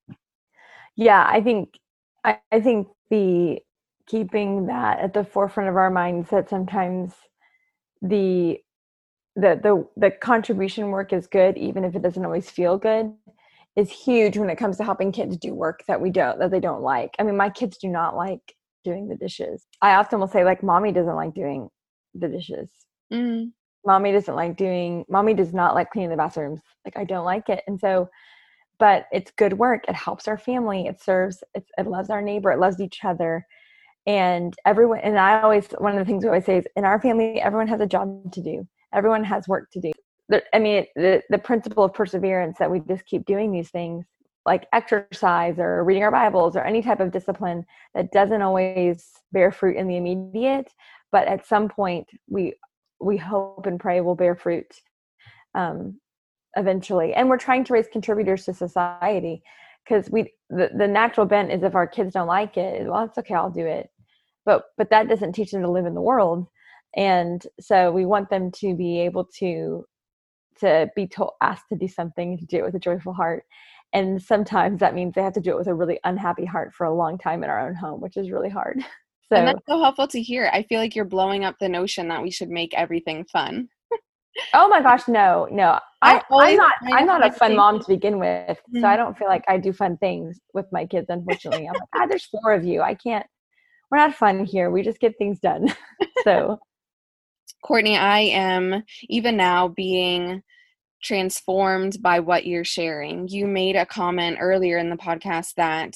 Yeah, 0.97 1.25
I 1.25 1.41
think 1.41 1.69
I, 2.23 2.39
I 2.51 2.59
think 2.59 2.87
the 3.09 3.59
keeping 4.07 4.67
that 4.67 4.99
at 4.99 5.13
the 5.13 5.23
forefront 5.23 5.69
of 5.69 5.77
our 5.77 5.89
minds 5.89 6.29
that 6.31 6.49
sometimes 6.49 7.13
the 8.01 8.57
the 9.35 9.59
the 9.61 9.87
the 9.97 10.11
contribution 10.11 10.89
work 10.89 11.13
is 11.13 11.27
good 11.27 11.57
even 11.57 11.83
if 11.85 11.95
it 11.95 12.01
doesn't 12.01 12.25
always 12.25 12.49
feel 12.49 12.77
good 12.77 13.13
is 13.75 13.89
huge 13.89 14.37
when 14.37 14.49
it 14.49 14.57
comes 14.57 14.77
to 14.77 14.83
helping 14.83 15.11
kids 15.11 15.37
do 15.37 15.53
work 15.53 15.83
that 15.87 16.01
we 16.01 16.09
don't 16.09 16.39
that 16.39 16.51
they 16.51 16.59
don't 16.59 16.81
like. 16.81 17.15
I 17.19 17.23
mean, 17.23 17.37
my 17.37 17.49
kids 17.49 17.77
do 17.77 17.87
not 17.87 18.15
like 18.15 18.55
doing 18.83 19.07
the 19.07 19.15
dishes. 19.15 19.65
I 19.81 19.95
often 19.95 20.19
will 20.19 20.27
say 20.27 20.43
like 20.43 20.63
mommy 20.63 20.91
doesn't 20.91 21.15
like 21.15 21.33
doing 21.33 21.69
the 22.13 22.27
dishes. 22.27 22.69
Mm. 23.11 23.51
Mommy 23.85 24.11
doesn't 24.11 24.35
like 24.35 24.57
doing 24.57 25.05
mommy 25.09 25.33
does 25.33 25.53
not 25.53 25.75
like 25.75 25.89
cleaning 25.91 26.09
the 26.09 26.17
bathrooms. 26.17 26.61
Like 26.83 26.97
I 26.97 27.05
don't 27.05 27.25
like 27.25 27.49
it. 27.49 27.63
And 27.67 27.79
so 27.79 28.09
but 28.77 29.05
it's 29.11 29.31
good 29.31 29.53
work. 29.53 29.83
It 29.87 29.95
helps 29.95 30.27
our 30.27 30.39
family. 30.39 30.87
It 30.87 31.01
serves 31.01 31.43
it, 31.53 31.63
it 31.77 31.87
loves 31.87 32.09
our 32.09 32.21
neighbor. 32.21 32.51
It 32.51 32.59
loves 32.59 32.81
each 32.81 33.05
other. 33.05 33.45
And 34.05 34.53
everyone 34.65 34.99
and 34.99 35.17
I 35.17 35.41
always 35.41 35.67
one 35.77 35.93
of 35.93 35.99
the 35.99 36.05
things 36.05 36.23
we 36.23 36.29
always 36.29 36.45
say 36.45 36.57
is 36.57 36.67
in 36.75 36.83
our 36.83 36.99
family 36.99 37.39
everyone 37.39 37.67
has 37.69 37.79
a 37.79 37.87
job 37.87 38.33
to 38.33 38.41
do. 38.41 38.67
Everyone 38.93 39.23
has 39.23 39.47
work 39.47 39.69
to 39.71 39.79
do. 39.79 39.91
I 40.53 40.59
mean, 40.59 40.85
the, 40.95 41.21
the 41.29 41.37
principle 41.37 41.83
of 41.83 41.93
perseverance 41.93 42.57
that 42.59 42.71
we 42.71 42.79
just 42.81 43.05
keep 43.05 43.25
doing 43.25 43.51
these 43.51 43.69
things 43.69 44.05
like 44.45 44.67
exercise 44.73 45.59
or 45.59 45.83
reading 45.83 46.03
our 46.03 46.11
Bibles 46.11 46.55
or 46.55 46.63
any 46.63 46.81
type 46.81 46.99
of 46.99 47.11
discipline 47.11 47.65
that 47.93 48.11
doesn't 48.11 48.41
always 48.41 49.05
bear 49.31 49.51
fruit 49.51 49.77
in 49.77 49.87
the 49.87 49.97
immediate, 49.97 50.71
but 51.11 51.27
at 51.27 51.45
some 51.45 51.69
point 51.69 52.07
we 52.27 52.55
we 52.99 53.17
hope 53.17 53.65
and 53.65 53.79
pray 53.79 53.99
will 54.01 54.15
bear 54.15 54.35
fruit 54.35 54.67
um, 55.55 55.99
eventually. 56.55 57.13
And 57.13 57.29
we're 57.29 57.37
trying 57.37 57.63
to 57.65 57.73
raise 57.73 57.87
contributors 57.91 58.45
to 58.45 58.53
society 58.53 59.43
because 59.83 60.09
we 60.09 60.33
the, 60.49 60.69
the 60.75 60.87
natural 60.87 61.25
bent 61.25 61.51
is 61.51 61.63
if 61.63 61.75
our 61.75 61.87
kids 61.87 62.13
don't 62.13 62.27
like 62.27 62.57
it, 62.57 62.87
well, 62.87 63.05
it's 63.05 63.17
okay, 63.17 63.35
I'll 63.35 63.49
do 63.49 63.65
it. 63.65 63.89
But 64.45 64.65
but 64.77 64.89
that 64.89 65.07
doesn't 65.07 65.33
teach 65.33 65.51
them 65.51 65.61
to 65.61 65.71
live 65.71 65.85
in 65.85 65.93
the 65.93 66.01
world. 66.01 66.47
And 66.95 67.45
so 67.59 67.91
we 67.91 68.05
want 68.05 68.29
them 68.29 68.51
to 68.53 68.75
be 68.75 68.99
able 69.01 69.25
to 69.39 69.85
to 70.59 70.89
be 70.95 71.07
told 71.07 71.31
asked 71.41 71.65
to 71.69 71.77
do 71.77 71.87
something 71.87 72.37
to 72.37 72.45
do 72.45 72.57
it 72.57 72.63
with 72.63 72.75
a 72.75 72.79
joyful 72.79 73.13
heart. 73.13 73.45
And 73.93 74.21
sometimes 74.21 74.79
that 74.79 74.93
means 74.93 75.13
they 75.13 75.21
have 75.21 75.33
to 75.33 75.41
do 75.41 75.51
it 75.51 75.57
with 75.57 75.67
a 75.67 75.73
really 75.73 75.99
unhappy 76.03 76.45
heart 76.45 76.73
for 76.73 76.85
a 76.85 76.93
long 76.93 77.17
time 77.17 77.43
in 77.43 77.49
our 77.49 77.65
own 77.65 77.75
home 77.75 78.01
which 78.01 78.17
is 78.17 78.31
really 78.31 78.49
hard. 78.49 78.79
So 79.29 79.35
and 79.37 79.47
that's 79.47 79.65
so 79.67 79.81
helpful 79.81 80.07
to 80.07 80.21
hear. 80.21 80.49
I 80.53 80.63
feel 80.63 80.79
like 80.79 80.95
you're 80.95 81.05
blowing 81.05 81.45
up 81.45 81.55
the 81.59 81.69
notion 81.69 82.07
that 82.09 82.21
we 82.21 82.31
should 82.31 82.49
make 82.49 82.73
everything 82.73 83.25
fun. 83.25 83.69
Oh 84.53 84.69
my 84.69 84.81
gosh 84.81 85.07
no 85.07 85.47
no. 85.51 85.79
I, 86.03 86.21
i'm 86.31 86.55
not 86.55 86.73
i'm 86.93 87.05
not 87.05 87.23
a 87.23 87.31
fun 87.31 87.55
mom 87.55 87.79
to 87.79 87.87
begin 87.87 88.17
with 88.17 88.29
mm-hmm. 88.29 88.79
so 88.79 88.87
i 88.87 88.91
mm-hmm. 88.91 89.03
don't 89.03 89.17
feel 89.17 89.27
like 89.27 89.43
i 89.47 89.55
do 89.55 89.71
fun 89.71 89.97
things 89.97 90.39
with 90.55 90.65
my 90.71 90.85
kids 90.85 91.07
unfortunately. 91.09 91.67
I'm 91.67 91.73
like 91.73 91.89
ah, 91.95 92.05
there's 92.07 92.25
four 92.25 92.53
of 92.53 92.63
you. 92.63 92.81
I 92.81 92.95
can't 92.95 93.25
we're 93.91 93.97
not 93.97 94.15
fun 94.15 94.45
here. 94.45 94.71
We 94.71 94.81
just 94.81 94.99
get 94.99 95.17
things 95.17 95.39
done. 95.39 95.73
So 96.23 96.59
Courtney, 97.63 97.97
I 97.97 98.19
am 98.19 98.83
even 99.09 99.37
now 99.37 99.67
being 99.67 100.41
transformed 101.03 102.01
by 102.01 102.19
what 102.19 102.45
you're 102.45 102.63
sharing. 102.63 103.27
You 103.27 103.47
made 103.47 103.75
a 103.75 103.85
comment 103.85 104.37
earlier 104.39 104.77
in 104.77 104.89
the 104.89 104.97
podcast 104.97 105.55
that 105.55 105.95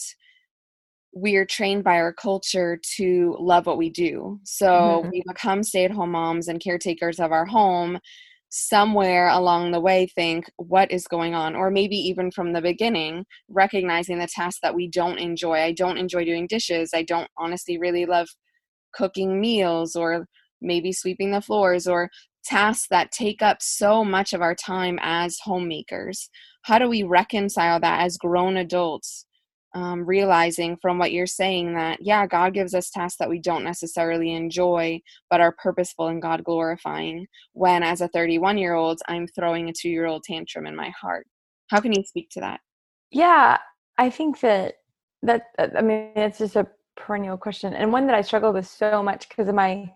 we're 1.13 1.46
trained 1.46 1.84
by 1.84 1.96
our 1.96 2.12
culture 2.12 2.80
to 2.98 3.38
love 3.39 3.66
what 3.66 3.78
we 3.78 3.89
do. 3.89 4.39
So 4.44 4.68
mm-hmm. 4.68 5.10
we 5.12 5.24
become 5.28 5.63
stay 5.63 5.86
at 5.86 5.92
home 5.92 6.12
moms 6.12 6.48
and 6.48 6.60
caretakers 6.60 7.20
of 7.20 7.32
our 7.32 7.46
home. 7.46 8.00
Somewhere 8.50 9.28
along 9.30 9.72
the 9.72 9.82
way, 9.82 10.08
think 10.16 10.50
what 10.58 10.89
is 10.92 11.08
going 11.08 11.36
on, 11.36 11.56
or 11.56 11.70
maybe 11.70 11.98
even 11.98 12.32
from 12.32 12.54
the 12.54 12.62
beginning, 12.62 13.26
recognizing 13.50 14.20
the 14.20 14.28
tasks 14.28 14.60
that 14.62 14.76
we 14.76 14.88
don't 14.88 15.18
enjoy. 15.18 15.60
I 15.60 15.74
don't 15.74 15.98
enjoy 15.98 16.24
doing 16.24 16.48
dishes. 16.48 16.92
I 16.94 17.04
don't 17.04 17.30
honestly 17.38 17.78
really 17.78 18.06
love 18.06 18.28
cooking 18.94 19.42
meals 19.42 19.96
or 19.96 20.26
maybe 20.62 20.91
sweeping 20.91 21.32
the 21.32 21.41
floors 21.41 21.88
or 21.88 22.10
tasks 22.46 22.88
that 22.89 23.12
take 23.12 23.41
up 23.41 23.58
so 23.62 24.06
much 24.06 24.34
of 24.34 24.41
our 24.41 24.56
time 24.56 25.00
as 25.02 25.39
homemakers. 25.44 26.30
How 26.62 26.80
do 26.80 26.88
we 26.88 27.04
reconcile 27.04 27.80
that 27.80 28.02
as 28.02 28.18
grown 28.18 28.58
adults? 28.58 29.26
Um, 29.74 30.06
realizing 30.06 30.78
from 30.82 31.00
what 31.00 31.12
you're 31.12 31.28
saying 31.28 31.74
that, 31.74 32.00
yeah, 32.02 32.26
God 32.26 32.54
gives 32.54 32.74
us 32.74 32.89
tasks 32.89 33.18
that 33.20 33.30
we 33.30 33.39
don't 33.39 33.65
necessarily 33.65 34.34
enjoy, 34.34 35.02
but 35.30 35.41
are 35.41 35.52
purposeful 35.62 36.08
and 36.08 36.22
God 36.22 36.46
glorifying. 36.46 37.28
When, 37.52 37.84
as 37.84 38.00
a 38.00 38.08
31 38.08 38.58
year 38.58 38.74
old, 38.74 39.02
I'm 39.10 39.28
throwing 39.28 39.68
a 39.68 39.74
two 39.74 39.89
year 39.89 40.06
old 40.06 40.24
tantrum 40.24 40.65
in 40.65 40.78
my 40.78 40.94
heart. 41.02 41.28
How 41.70 41.82
can 41.82 41.91
you 41.91 42.04
speak 42.06 42.30
to 42.32 42.39
that? 42.39 42.62
Yeah, 43.12 43.58
I 43.98 44.10
think 44.10 44.39
that, 44.39 44.76
that, 45.24 45.44
I 45.60 45.82
mean, 45.82 46.12
it's 46.15 46.38
just 46.38 46.56
a 46.56 46.68
perennial 46.96 47.36
question 47.38 47.74
and 47.74 47.91
one 47.91 48.08
that 48.08 48.15
I 48.15 48.22
struggle 48.22 48.54
with 48.54 48.68
so 48.68 49.04
much 49.04 49.28
because 49.28 49.50
of 49.50 49.56
my 49.56 49.91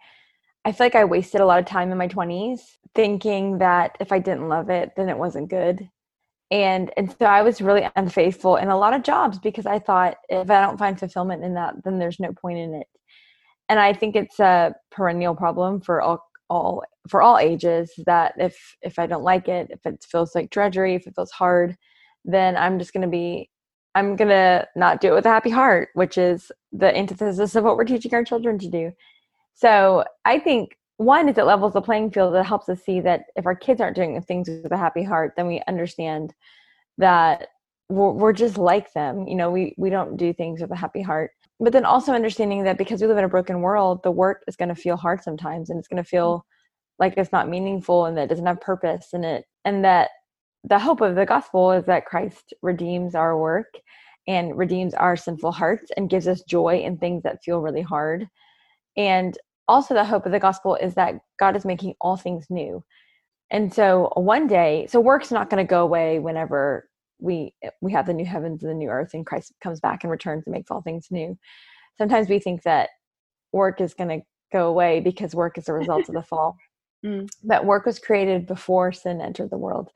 I 0.70 0.72
feel 0.72 0.86
like 0.86 0.94
I 0.94 1.06
wasted 1.06 1.42
a 1.42 1.48
lot 1.48 1.58
of 1.58 1.66
time 1.66 1.92
in 1.92 1.98
my 1.98 2.08
20s 2.08 2.60
thinking 2.94 3.58
that 3.58 3.98
if 4.00 4.12
I 4.12 4.20
didn't 4.20 4.50
love 4.50 4.70
it, 4.70 4.92
then 4.96 5.10
it 5.10 5.18
wasn't 5.18 5.50
good. 5.50 5.90
And 6.52 6.92
and 6.96 7.16
so 7.18 7.26
I 7.26 7.42
was 7.42 7.60
really 7.60 7.90
unfaithful 7.96 8.56
in 8.56 8.70
a 8.70 8.78
lot 8.78 8.94
of 8.94 9.02
jobs 9.02 9.40
because 9.40 9.66
I 9.66 9.80
thought 9.80 10.18
if 10.30 10.52
I 10.52 10.62
don't 10.62 10.78
find 10.78 11.00
fulfillment 11.00 11.44
in 11.44 11.56
that, 11.56 11.84
then 11.84 11.98
there's 11.98 12.20
no 12.20 12.34
point 12.34 12.60
in 12.60 12.76
it. 12.76 12.88
And 13.68 13.80
I 13.80 13.94
think 13.94 14.16
it's 14.16 14.40
a 14.40 14.76
perennial 14.92 15.36
problem 15.36 15.82
for 15.82 16.02
all 16.02 16.24
all 16.52 16.84
for 17.08 17.24
all 17.24 17.40
ages 17.40 17.92
that 18.06 18.34
if 18.38 18.56
if 18.84 19.00
I 19.00 19.08
don't 19.08 19.24
like 19.24 19.48
it, 19.48 19.70
if 19.72 19.84
it 19.88 20.06
feels 20.12 20.36
like 20.36 20.52
drudgery, 20.52 20.94
if 20.94 21.08
it 21.08 21.16
feels 21.16 21.32
hard, 21.32 21.78
then 22.26 22.56
I'm 22.56 22.78
just 22.78 22.94
going 22.94 23.04
to 23.04 23.08
be 23.08 23.50
I'm 23.96 24.16
going 24.16 24.30
to 24.30 24.68
not 24.76 25.02
do 25.02 25.10
it 25.10 25.16
with 25.16 25.26
a 25.26 25.30
happy 25.30 25.50
heart, 25.50 25.90
which 25.96 26.18
is 26.18 26.52
the 26.72 26.96
antithesis 26.96 27.56
of 27.56 27.64
what 27.64 27.76
we're 27.76 27.86
teaching 27.86 28.14
our 28.14 28.24
children 28.24 28.60
to 28.60 28.70
do. 28.70 28.92
So 29.60 30.06
I 30.24 30.40
think 30.40 30.78
one 30.96 31.28
is 31.28 31.38
it 31.38 31.44
levels 31.46 31.74
the 31.74 31.82
playing 31.82 32.12
field. 32.12 32.34
It 32.34 32.46
helps 32.46 32.70
us 32.70 32.82
see 32.82 33.02
that 33.02 33.26
if 33.36 33.46
our 33.46 33.56
kids 33.56 33.82
aren't 33.82 33.96
doing 33.98 34.22
things 34.22 34.50
with 34.50 34.72
a 34.72 34.78
happy 34.78 35.04
heart, 35.04 35.34
then 35.36 35.48
we 35.48 35.62
understand 35.68 36.34
that 36.98 37.48
we're, 37.90 38.12
we're 38.12 38.34
just 38.34 38.58
like 38.58 38.94
them. 38.94 39.28
You 39.28 39.36
know, 39.36 39.52
we 39.52 39.76
we 39.78 39.90
don't 39.90 40.16
do 40.16 40.32
things 40.32 40.62
with 40.62 40.72
a 40.72 40.78
happy 40.78 41.02
heart. 41.02 41.32
But 41.60 41.74
then 41.74 41.84
also 41.84 42.14
understanding 42.14 42.64
that 42.64 42.78
because 42.78 43.02
we 43.02 43.08
live 43.08 43.18
in 43.18 43.26
a 43.26 43.30
broken 43.30 43.60
world, 43.60 44.02
the 44.02 44.12
work 44.12 44.44
is 44.48 44.56
going 44.56 44.70
to 44.70 44.76
feel 44.76 44.96
hard 44.96 45.22
sometimes, 45.24 45.70
and 45.70 45.78
it's 45.78 45.90
going 45.90 46.02
to 46.02 46.10
feel 46.10 46.46
like 46.98 47.16
it's 47.18 47.34
not 47.34 47.50
meaningful 47.50 48.06
and 48.06 48.16
that 48.18 48.24
it 48.24 48.30
doesn't 48.30 48.46
have 48.46 48.62
purpose 48.62 49.08
in 49.12 49.26
it, 49.26 49.44
and 49.66 49.84
that 49.84 50.12
the 50.64 50.80
hope 50.80 51.02
of 51.02 51.16
the 51.16 51.26
gospel 51.26 51.72
is 51.72 51.86
that 51.86 52.06
Christ 52.06 52.54
redeems 52.62 53.14
our 53.14 53.38
work 53.38 53.74
and 54.28 54.58
redeems 54.58 54.94
our 54.94 55.18
sinful 55.18 55.52
hearts 55.52 55.92
and 55.98 56.10
gives 56.10 56.28
us 56.30 56.44
joy 56.44 56.80
in 56.80 56.98
things 56.98 57.24
that 57.24 57.44
feel 57.44 57.60
really 57.60 57.82
hard. 57.82 58.28
And 58.98 59.38
also 59.70 59.94
the 59.94 60.04
hope 60.04 60.26
of 60.26 60.32
the 60.32 60.40
gospel 60.40 60.76
is 60.76 60.96
that 60.96 61.20
God 61.40 61.56
is 61.56 61.64
making 61.64 61.94
all 62.02 62.18
things 62.18 62.48
new. 62.50 62.84
And 63.52 63.74
so 63.74 64.12
one 64.16 64.48
day, 64.48 64.88
so 64.90 65.00
work's 65.00 65.32
not 65.32 65.50
going 65.50 65.64
to 65.66 65.70
go 65.70 65.84
away 65.84 66.20
whenever 66.20 66.90
we 67.22 67.54
we 67.82 67.92
have 67.92 68.06
the 68.06 68.14
new 68.14 68.26
heavens 68.26 68.64
and 68.64 68.72
the 68.72 68.76
new 68.76 68.90
earth 68.90 69.14
and 69.14 69.26
Christ 69.26 69.54
comes 69.62 69.80
back 69.80 70.04
and 70.04 70.12
returns 70.12 70.44
and 70.46 70.54
makes 70.54 70.72
all 70.72 70.82
things 70.82 71.08
new. 71.12 71.38
Sometimes 71.98 72.30
we 72.30 72.40
think 72.40 72.64
that 72.64 72.90
work 73.52 73.80
is 73.80 73.94
going 73.94 74.10
to 74.10 74.26
go 74.52 74.68
away 74.68 75.00
because 75.00 75.36
work 75.36 75.58
is 75.58 75.70
a 75.70 75.74
result 75.74 76.10
of 76.10 76.16
the 76.16 76.24
fall. 76.30 76.58
Mm. 77.06 77.30
But 77.44 77.66
work 77.66 77.86
was 77.86 78.00
created 78.00 78.48
before 78.48 78.92
sin 78.92 79.22
entered 79.22 79.52
the 79.52 79.58
world. 79.58 79.90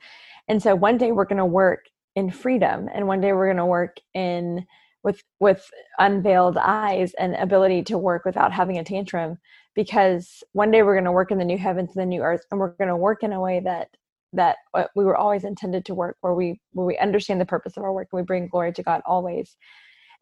And 0.47 0.61
so 0.61 0.75
one 0.75 0.97
day 0.97 1.11
we're 1.11 1.25
going 1.25 1.37
to 1.37 1.45
work 1.45 1.85
in 2.15 2.29
freedom 2.29 2.89
and 2.93 3.07
one 3.07 3.21
day 3.21 3.33
we're 3.33 3.47
going 3.47 3.57
to 3.57 3.65
work 3.65 3.97
in 4.13 4.65
with 5.03 5.21
with 5.39 5.65
unveiled 5.99 6.57
eyes 6.57 7.13
and 7.19 7.35
ability 7.35 7.83
to 7.83 7.97
work 7.97 8.25
without 8.25 8.51
having 8.51 8.77
a 8.77 8.83
tantrum 8.83 9.37
because 9.75 10.43
one 10.53 10.71
day 10.71 10.83
we're 10.83 10.93
going 10.93 11.05
to 11.05 11.11
work 11.11 11.31
in 11.31 11.37
the 11.37 11.45
new 11.45 11.57
heavens 11.57 11.91
and 11.95 12.01
the 12.01 12.05
new 12.05 12.21
earth 12.21 12.45
and 12.51 12.59
we're 12.59 12.75
going 12.75 12.89
to 12.89 12.95
work 12.95 13.23
in 13.23 13.33
a 13.33 13.41
way 13.41 13.59
that 13.63 13.89
that 14.33 14.57
uh, 14.73 14.85
we 14.95 15.05
were 15.05 15.15
always 15.15 15.43
intended 15.43 15.85
to 15.85 15.93
work 15.93 16.17
where 16.21 16.33
we 16.33 16.59
where 16.71 16.85
we 16.85 16.97
understand 16.97 17.39
the 17.39 17.45
purpose 17.45 17.77
of 17.77 17.83
our 17.83 17.93
work 17.93 18.07
and 18.11 18.19
we 18.19 18.25
bring 18.25 18.47
glory 18.47 18.73
to 18.73 18.83
god 18.83 19.01
always. 19.05 19.55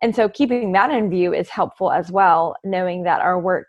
And 0.02 0.16
so 0.16 0.28
keeping 0.28 0.72
that 0.72 0.90
in 0.90 1.10
view 1.10 1.34
is 1.34 1.50
helpful 1.50 1.92
as 1.92 2.12
well 2.12 2.56
knowing 2.64 3.04
that 3.04 3.22
our 3.22 3.40
work 3.40 3.68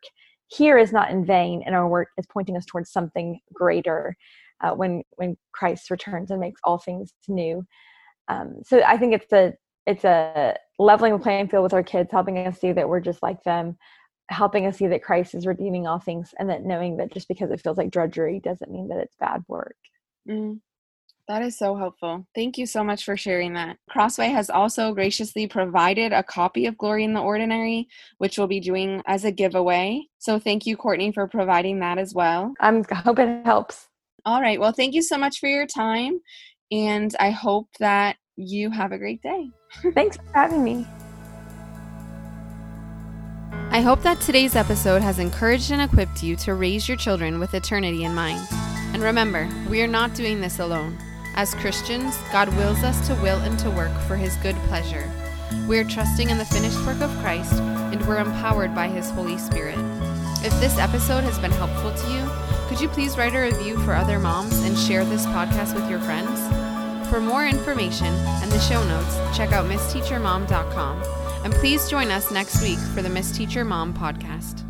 here 0.48 0.78
is 0.78 0.92
not 0.92 1.10
in 1.10 1.24
vain 1.24 1.62
and 1.64 1.74
our 1.74 1.88
work 1.88 2.08
is 2.18 2.26
pointing 2.26 2.56
us 2.56 2.66
towards 2.66 2.90
something 2.90 3.38
greater 3.52 4.16
uh, 4.62 4.72
when 4.72 5.02
when 5.16 5.36
christ 5.52 5.90
returns 5.90 6.30
and 6.30 6.40
makes 6.40 6.60
all 6.64 6.78
things 6.78 7.12
new. 7.28 7.64
Um, 8.28 8.56
so 8.64 8.82
i 8.86 8.96
think 8.96 9.14
it's 9.14 9.32
a 9.32 9.54
it's 9.86 10.04
a 10.04 10.56
leveling 10.78 11.18
playing 11.18 11.48
field 11.48 11.64
with 11.64 11.74
our 11.74 11.82
kids 11.82 12.10
helping 12.10 12.38
us 12.38 12.60
see 12.60 12.72
that 12.72 12.88
we're 12.88 13.00
just 13.00 13.22
like 13.22 13.42
them 13.44 13.76
helping 14.32 14.66
us 14.66 14.78
see 14.78 14.86
that 14.88 15.02
Christ 15.02 15.34
is 15.34 15.46
redeeming 15.46 15.86
all 15.86 15.98
things 15.98 16.34
and 16.38 16.48
that 16.50 16.64
knowing 16.64 16.96
that 16.96 17.12
just 17.12 17.28
because 17.28 17.50
it 17.50 17.60
feels 17.60 17.78
like 17.78 17.90
drudgery 17.90 18.40
doesn't 18.40 18.70
mean 18.70 18.88
that 18.88 18.98
it's 18.98 19.16
bad 19.16 19.42
work. 19.48 19.76
Mm. 20.28 20.60
That 21.28 21.42
is 21.42 21.56
so 21.56 21.76
helpful. 21.76 22.26
Thank 22.34 22.58
you 22.58 22.66
so 22.66 22.82
much 22.82 23.04
for 23.04 23.16
sharing 23.16 23.54
that. 23.54 23.76
Crossway 23.88 24.28
has 24.28 24.50
also 24.50 24.92
graciously 24.92 25.46
provided 25.46 26.12
a 26.12 26.22
copy 26.22 26.66
of 26.66 26.76
Glory 26.76 27.04
in 27.04 27.14
the 27.14 27.20
Ordinary, 27.20 27.86
which 28.18 28.38
we'll 28.38 28.48
be 28.48 28.60
doing 28.60 29.02
as 29.06 29.24
a 29.24 29.30
giveaway. 29.30 30.02
So 30.18 30.38
thank 30.38 30.66
you, 30.66 30.76
Courtney, 30.76 31.12
for 31.12 31.28
providing 31.28 31.78
that 31.78 31.98
as 31.98 32.12
well. 32.12 32.54
I'm, 32.60 32.84
I 32.90 32.96
hope 32.96 33.20
it 33.20 33.46
helps. 33.46 33.88
All 34.24 34.40
right. 34.40 34.58
Well, 34.58 34.72
thank 34.72 34.94
you 34.94 35.02
so 35.02 35.16
much 35.16 35.38
for 35.38 35.48
your 35.48 35.66
time. 35.66 36.20
And 36.70 37.14
I 37.20 37.30
hope 37.30 37.68
that 37.78 38.16
you 38.36 38.70
have 38.70 38.92
a 38.92 38.98
great 38.98 39.22
day. 39.22 39.50
Thanks 39.94 40.16
for 40.16 40.24
having 40.34 40.64
me. 40.64 40.86
I 43.72 43.80
hope 43.80 44.02
that 44.02 44.20
today's 44.20 44.54
episode 44.54 45.00
has 45.00 45.18
encouraged 45.18 45.70
and 45.70 45.80
equipped 45.80 46.22
you 46.22 46.36
to 46.36 46.52
raise 46.52 46.86
your 46.86 46.98
children 46.98 47.40
with 47.40 47.54
eternity 47.54 48.04
in 48.04 48.14
mind. 48.14 48.46
And 48.92 49.02
remember, 49.02 49.48
we 49.70 49.80
are 49.80 49.86
not 49.86 50.12
doing 50.12 50.42
this 50.42 50.58
alone. 50.58 50.98
As 51.36 51.54
Christians, 51.54 52.14
God 52.30 52.54
wills 52.58 52.82
us 52.82 53.06
to 53.06 53.14
will 53.22 53.38
and 53.38 53.58
to 53.60 53.70
work 53.70 53.98
for 54.00 54.16
His 54.16 54.36
good 54.36 54.56
pleasure. 54.68 55.10
We 55.66 55.78
are 55.78 55.84
trusting 55.84 56.28
in 56.28 56.36
the 56.36 56.44
finished 56.44 56.84
work 56.84 57.00
of 57.00 57.08
Christ, 57.22 57.54
and 57.54 58.06
we're 58.06 58.20
empowered 58.20 58.74
by 58.74 58.88
His 58.88 59.08
Holy 59.08 59.38
Spirit. 59.38 59.78
If 60.44 60.52
this 60.60 60.76
episode 60.76 61.24
has 61.24 61.38
been 61.38 61.52
helpful 61.52 61.94
to 61.94 62.12
you, 62.12 62.28
could 62.68 62.78
you 62.78 62.90
please 62.90 63.16
write 63.16 63.34
a 63.34 63.40
review 63.40 63.78
for 63.86 63.94
other 63.94 64.18
moms 64.18 64.58
and 64.64 64.76
share 64.76 65.06
this 65.06 65.24
podcast 65.24 65.74
with 65.74 65.88
your 65.88 66.00
friends? 66.00 66.40
For 67.08 67.22
more 67.22 67.46
information 67.46 68.12
and 68.42 68.52
the 68.52 68.60
show 68.60 68.84
notes, 68.84 69.16
check 69.34 69.52
out 69.52 69.64
missteachermom.com. 69.64 71.21
And 71.44 71.52
please 71.54 71.88
join 71.88 72.10
us 72.10 72.30
next 72.30 72.62
week 72.62 72.78
for 72.94 73.02
the 73.02 73.08
Miss 73.08 73.36
Teacher 73.36 73.64
Mom 73.64 73.92
podcast. 73.92 74.61